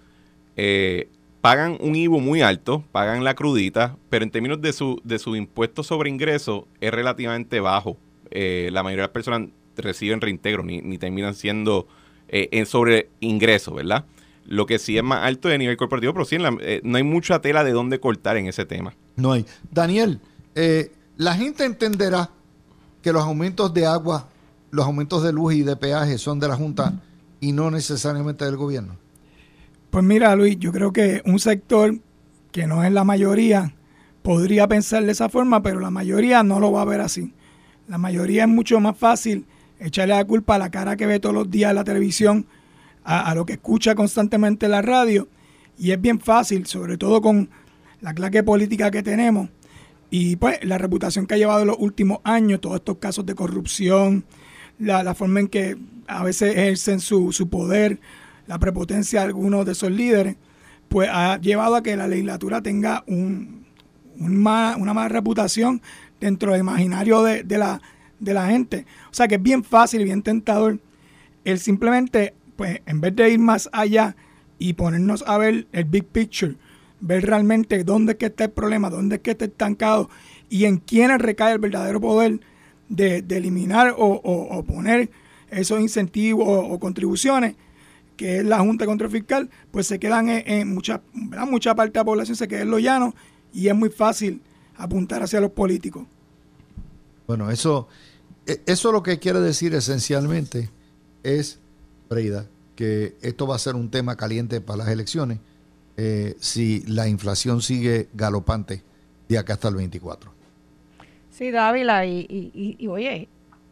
eh, 0.57 1.09
pagan 1.41 1.77
un 1.81 1.95
IVU 1.95 2.21
muy 2.21 2.43
alto, 2.43 2.85
pagan 2.93 3.25
la 3.25 3.35
crudita, 3.35 3.97
pero 4.09 4.25
en 4.25 4.31
términos 4.31 4.61
de 4.61 4.73
su, 4.73 5.01
de 5.05 5.19
su 5.19 5.37
impuesto 5.37 5.83
sobre 5.83 6.11
ingreso 6.11 6.67
es 6.81 6.93
relativamente 6.93 7.61
bajo. 7.61 7.97
Eh, 8.31 8.71
la 8.73 8.83
mayoría 8.83 9.03
de 9.03 9.09
las 9.09 9.13
personas 9.13 9.49
reciben 9.77 10.21
reintegro, 10.21 10.63
ni, 10.63 10.81
ni 10.81 10.99
terminan 10.99 11.35
siendo 11.35 11.87
eh, 12.29 12.49
en 12.53 12.67
sobre 12.67 13.11
ingreso, 13.21 13.75
¿verdad? 13.75 14.05
Lo 14.49 14.65
que 14.65 14.79
sí 14.79 14.97
es 14.97 15.05
más 15.05 15.25
alto 15.25 15.49
de 15.49 15.59
nivel 15.59 15.77
corporativo, 15.77 16.15
pero 16.15 16.25
sí, 16.25 16.39
eh, 16.61 16.81
no 16.83 16.97
hay 16.97 17.03
mucha 17.03 17.41
tela 17.41 17.65
de 17.65 17.73
dónde 17.73 18.01
cortar 18.01 18.39
en 18.39 18.47
ese 18.47 18.65
tema. 18.65 18.95
No 19.17 19.33
hay. 19.33 19.45
Daniel, 19.71 20.21
eh, 20.55 20.91
la 21.19 21.35
gente 21.35 21.65
entenderá 21.65 22.31
que 23.03 23.13
los 23.13 23.23
aumentos 23.23 23.75
de 23.75 23.87
agua, 23.87 24.27
los 24.71 24.87
aumentos 24.87 25.23
de 25.23 25.33
luz 25.33 25.55
y 25.55 25.63
de 25.63 25.77
peaje 25.77 26.17
son 26.17 26.41
de 26.41 26.49
la 26.49 26.57
Junta 26.57 26.95
y 27.41 27.53
no 27.53 27.71
necesariamente 27.71 28.47
del 28.47 28.57
gobierno. 28.57 28.97
Pues 29.91 30.03
mira, 30.03 30.35
Luis, 30.35 30.59
yo 30.59 30.73
creo 30.73 30.93
que 30.93 31.23
un 31.27 31.39
sector 31.39 31.95
que 32.51 32.67
no 32.67 32.83
es 32.85 32.93
la 32.93 33.05
mayoría 33.05 33.75
podría 34.23 34.67
pensar 34.67 35.05
de 35.05 35.13
esa 35.13 35.29
forma, 35.29 35.63
pero 35.63 35.79
la 35.79 35.91
mayoría 35.91 36.43
no 36.43 36.59
lo 36.59 36.73
va 36.73 36.83
a 36.83 36.87
ver 36.87 37.01
así. 37.01 37.35
La 37.87 37.99
mayoría 37.99 38.45
es 38.45 38.49
mucho 38.49 38.81
más 38.81 38.97
fácil 38.97 39.47
echarle 39.79 40.15
la 40.15 40.25
culpa 40.25 40.57
a 40.57 40.59
la 40.59 40.71
cara 40.71 40.97
que 40.97 41.07
ve 41.07 41.21
todos 41.21 41.35
los 41.35 41.51
días 41.51 41.71
en 41.71 41.77
la 41.77 41.85
televisión 41.85 42.47
a, 43.09 43.35
lo 43.35 43.47
que 43.47 43.55
escucha 43.55 43.95
constantemente 43.95 44.67
en 44.67 44.73
la 44.73 44.83
radio. 44.83 45.29
Y 45.79 45.93
es 45.93 46.01
bien 46.01 46.21
fácil, 46.21 46.67
sobre 46.67 46.99
todo 46.99 47.23
con 47.23 47.49
la 48.01 48.13
clase 48.13 48.43
política 48.43 48.91
que 48.91 49.03
tenemos 49.03 49.49
y 50.11 50.37
pues 50.37 50.63
la 50.65 50.79
reputación 50.79 51.27
que 51.27 51.35
ha 51.35 51.39
llevado 51.39 51.63
en 51.63 51.69
los 51.69 51.79
últimos 51.79 52.21
años, 52.25 52.61
todos 52.61 52.77
estos 52.77 52.99
casos 52.99 53.27
de 53.27 53.35
corrupción, 53.35 54.25
la, 54.79 55.15
forma 55.15 55.41
en 55.41 55.49
que 55.49 55.77
a 56.07 56.23
veces 56.23 56.57
ejercen 56.57 57.01
su, 57.01 57.33
su 57.33 57.49
poder, 57.49 57.99
la 58.47 58.59
prepotencia 58.59 59.21
de 59.21 59.27
algunos 59.27 59.67
de 59.67 59.73
esos 59.73 59.91
líderes, 59.91 60.37
pues 60.89 61.09
ha 61.13 61.39
llevado 61.39 61.77
a 61.77 61.83
que 61.83 61.97
la 61.97 62.09
legislatura 62.09 62.63
tenga 62.63 63.05
un, 63.07 63.67
una 64.19 64.95
mala 64.95 65.09
reputación 65.09 65.83
dentro 66.21 66.53
del 66.53 66.61
imaginario 66.61 67.23
de, 67.23 67.43
de, 67.43 67.59
la, 67.59 67.83
de 68.19 68.35
la 68.35 68.49
gente. 68.49 68.87
O 69.11 69.15
sea 69.15 69.29
que 69.29 69.35
es 69.35 69.43
bien 69.43 69.63
fácil 69.65 70.01
y 70.01 70.05
bien 70.05 70.23
tentador 70.23 70.79
el 71.45 71.59
simplemente 71.59 72.35
pues 72.59 72.81
en 72.87 73.01
vez 73.01 73.15
de 73.15 73.31
ir 73.31 73.39
más 73.39 73.71
allá 73.73 74.17
y 74.59 74.73
ponernos 74.73 75.23
a 75.29 75.39
ver 75.39 75.69
el 75.71 75.85
big 75.85 76.07
picture, 76.07 76.57
ver 77.01 77.25
realmente 77.25 77.85
dónde 77.85 78.13
es 78.13 78.19
que 78.19 78.27
está 78.27 78.45
el 78.45 78.51
problema, 78.51 78.91
dónde 78.91 79.17
es 79.17 79.23
que 79.23 79.31
está 79.31 79.45
estancado 79.45 80.11
y 80.51 80.65
en 80.65 80.79
quiénes 80.79 81.21
recae 81.21 81.53
el 81.53 81.61
verdadero 81.61 82.01
poder 82.01 82.41
de, 82.89 83.25
eliminar 83.31 83.95
o, 83.97 84.65
poner 84.67 85.09
esos 85.53 85.81
incentivos 85.81 86.49
o, 86.49 86.81
contribuciones, 86.81 87.55
que 88.17 88.39
es 88.39 88.45
la 88.45 88.59
Junta 88.59 88.83
de 88.83 88.89
Control 88.89 89.11
Fiscal, 89.13 89.51
pues 89.71 89.87
se 89.87 90.01
quedan 90.01 90.29
en, 90.29 90.75
mucha, 90.75 91.01
mucha 91.13 91.77
parte 91.77 91.93
de 91.93 92.01
la 92.01 92.05
población, 92.05 92.37
se 92.37 92.49
queda 92.49 92.63
en 92.63 92.73
lo 92.73 92.81
llano 92.81 93.15
y 93.55 93.69
es 93.69 93.75
muy 93.77 93.91
fácil 93.91 94.43
apuntar 94.77 95.23
hacia 95.23 95.41
los 95.41 95.53
políticos. 95.53 96.09
Bueno, 97.29 97.53
eso, 97.53 97.87
e, 98.49 98.63
eso 98.67 98.91
lo 98.91 99.05
que 99.05 99.21
quiere 99.21 99.39
decir 99.39 99.77
esencialmente 99.77 100.71
es, 101.23 101.61
Breida, 102.09 102.47
que 102.77 103.17
esto 103.23 103.47
va 103.47 103.57
a 103.57 103.59
ser 103.59 103.75
un 103.75 103.91
tema 103.91 104.17
caliente 104.17 104.61
para 104.61 104.79
las 104.79 104.89
elecciones 104.89 105.39
eh, 105.97 106.37
si 106.39 106.83
la 106.87 107.09
inflación 107.09 107.61
sigue 107.61 108.09
galopante 108.15 108.83
de 109.29 109.39
acá 109.39 109.55
hasta 109.55 109.69
el 109.69 109.75
24. 109.75 110.31
Sí, 111.31 111.51
Dávila, 111.51 112.07
y, 112.07 112.87
oye, 112.89 113.29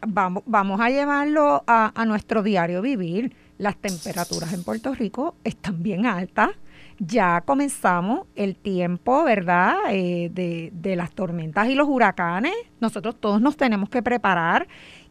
vamos, 0.06 0.42
vamos 0.46 0.80
a 0.80 0.90
llevarlo 0.90 1.62
a, 1.66 1.92
a 1.94 2.04
nuestro 2.04 2.42
diario 2.42 2.82
vivir. 2.82 3.34
Las 3.58 3.76
temperaturas 3.76 4.52
en 4.52 4.64
Puerto 4.64 4.92
Rico 4.94 5.36
están 5.44 5.82
bien 5.82 6.04
altas 6.04 6.50
ya 6.98 7.42
comenzamos 7.42 8.26
el 8.34 8.56
tiempo, 8.56 9.24
¿verdad?, 9.24 9.76
eh, 9.90 10.30
de, 10.32 10.70
de, 10.72 10.96
las 10.96 11.12
tormentas 11.12 11.68
y 11.68 11.74
los 11.74 11.88
huracanes. 11.88 12.54
Nosotros 12.80 13.16
todos 13.20 13.40
nos 13.40 13.56
tenemos 13.56 13.88
que 13.90 14.02
preparar. 14.02 14.66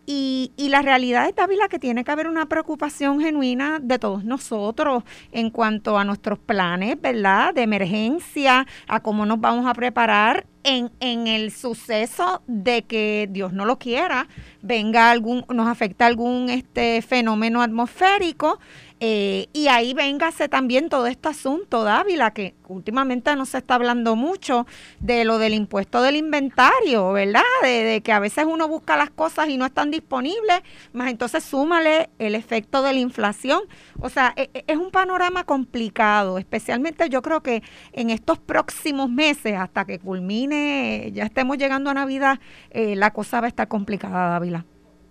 Y, 0.06 0.52
y 0.56 0.70
la 0.70 0.82
realidad 0.82 1.28
es, 1.28 1.36
Dávila, 1.36 1.68
que 1.68 1.80
tiene 1.80 2.04
que 2.04 2.12
haber 2.12 2.28
una 2.28 2.46
preocupación 2.48 3.20
genuina 3.20 3.80
de 3.82 3.98
todos 3.98 4.24
nosotros 4.24 5.04
en 5.32 5.50
cuanto 5.50 5.98
a 5.98 6.06
nuestros 6.06 6.38
planes, 6.38 7.00
¿verdad?, 7.02 7.54
de 7.54 7.64
emergencia, 7.64 8.68
a 8.88 9.00
cómo 9.00 9.26
nos 9.26 9.40
vamos 9.40 9.66
a 9.66 9.74
preparar 9.74 10.46
en, 10.64 10.92
en 11.00 11.28
el 11.28 11.52
suceso 11.52 12.42
de 12.48 12.84
que 12.84 13.28
Dios 13.32 13.54
no 13.54 13.66
lo 13.66 13.78
quiera, 13.78 14.28
venga 14.62 15.12
algún, 15.12 15.46
nos 15.54 15.68
afecta 15.68 16.08
algún 16.08 16.50
este 16.50 17.02
fenómeno 17.04 17.62
atmosférico 17.62 18.60
eh, 19.02 19.48
y 19.52 19.68
ahí 19.68 19.94
véngase 19.94 20.48
también 20.48 20.88
todo 20.88 21.08
este 21.08 21.28
asunto, 21.28 21.84
Dávila, 21.84 22.32
que 22.32 22.56
últimamente 22.70 23.36
no 23.36 23.46
se 23.46 23.58
está 23.58 23.76
hablando 23.76 24.16
mucho 24.16 24.66
de 25.00 25.26
lo 25.26 25.38
del 25.38 25.54
impuesto 25.54 26.02
del 26.02 26.16
inventario, 26.16 27.12
¿verdad? 27.12 27.44
De, 27.62 28.02
que 28.02 28.12
a 28.14 28.20
veces 28.20 28.46
uno 28.48 28.70
busca 28.70 28.96
las 28.96 29.10
cosas 29.10 29.50
y 29.50 29.58
no 29.58 29.66
están 29.66 29.92
disponibles, 29.92 30.62
más 30.94 31.10
entonces 31.10 31.44
súmale 31.44 32.10
el 32.20 32.36
efecto 32.36 32.82
de 32.84 32.94
la 32.94 33.00
inflación. 33.00 33.64
O 34.00 34.10
sea, 34.10 34.34
e, 34.38 34.50
e, 34.54 34.64
es 34.66 34.78
un 34.78 34.92
panorama 34.92 35.44
complicado, 35.44 36.38
especialmente 36.38 37.10
yo 37.10 37.22
creo 37.22 37.42
que 37.42 37.64
en 37.92 38.10
estos 38.10 38.40
próximos 38.40 39.10
meses, 39.10 39.58
hasta 39.58 39.84
que 39.86 40.00
culmine, 40.00 41.12
ya 41.14 41.26
estemos 41.26 41.58
llegando 41.58 41.90
a 41.90 41.94
Navidad, 41.94 42.40
eh, 42.72 42.96
la 42.96 43.12
cosa 43.12 43.42
va 43.42 43.48
a 43.48 43.50
estar 43.50 43.68
complicada, 43.68 44.30
Dávila. 44.30 44.66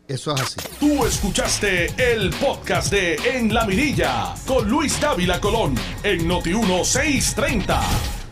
Eso 0.06 0.34
es 0.34 0.40
así. 0.42 0.60
Tú 0.78 1.06
escuchaste 1.06 1.86
el 1.96 2.30
podcast 2.30 2.92
de 2.92 3.14
En 3.24 3.54
la 3.54 3.64
Mirilla 3.64 4.34
con 4.46 4.68
Luis 4.68 5.00
Dávila 5.00 5.40
Colón 5.40 5.74
en 6.02 6.28
Noti 6.28 6.50
1630. 6.50 8.23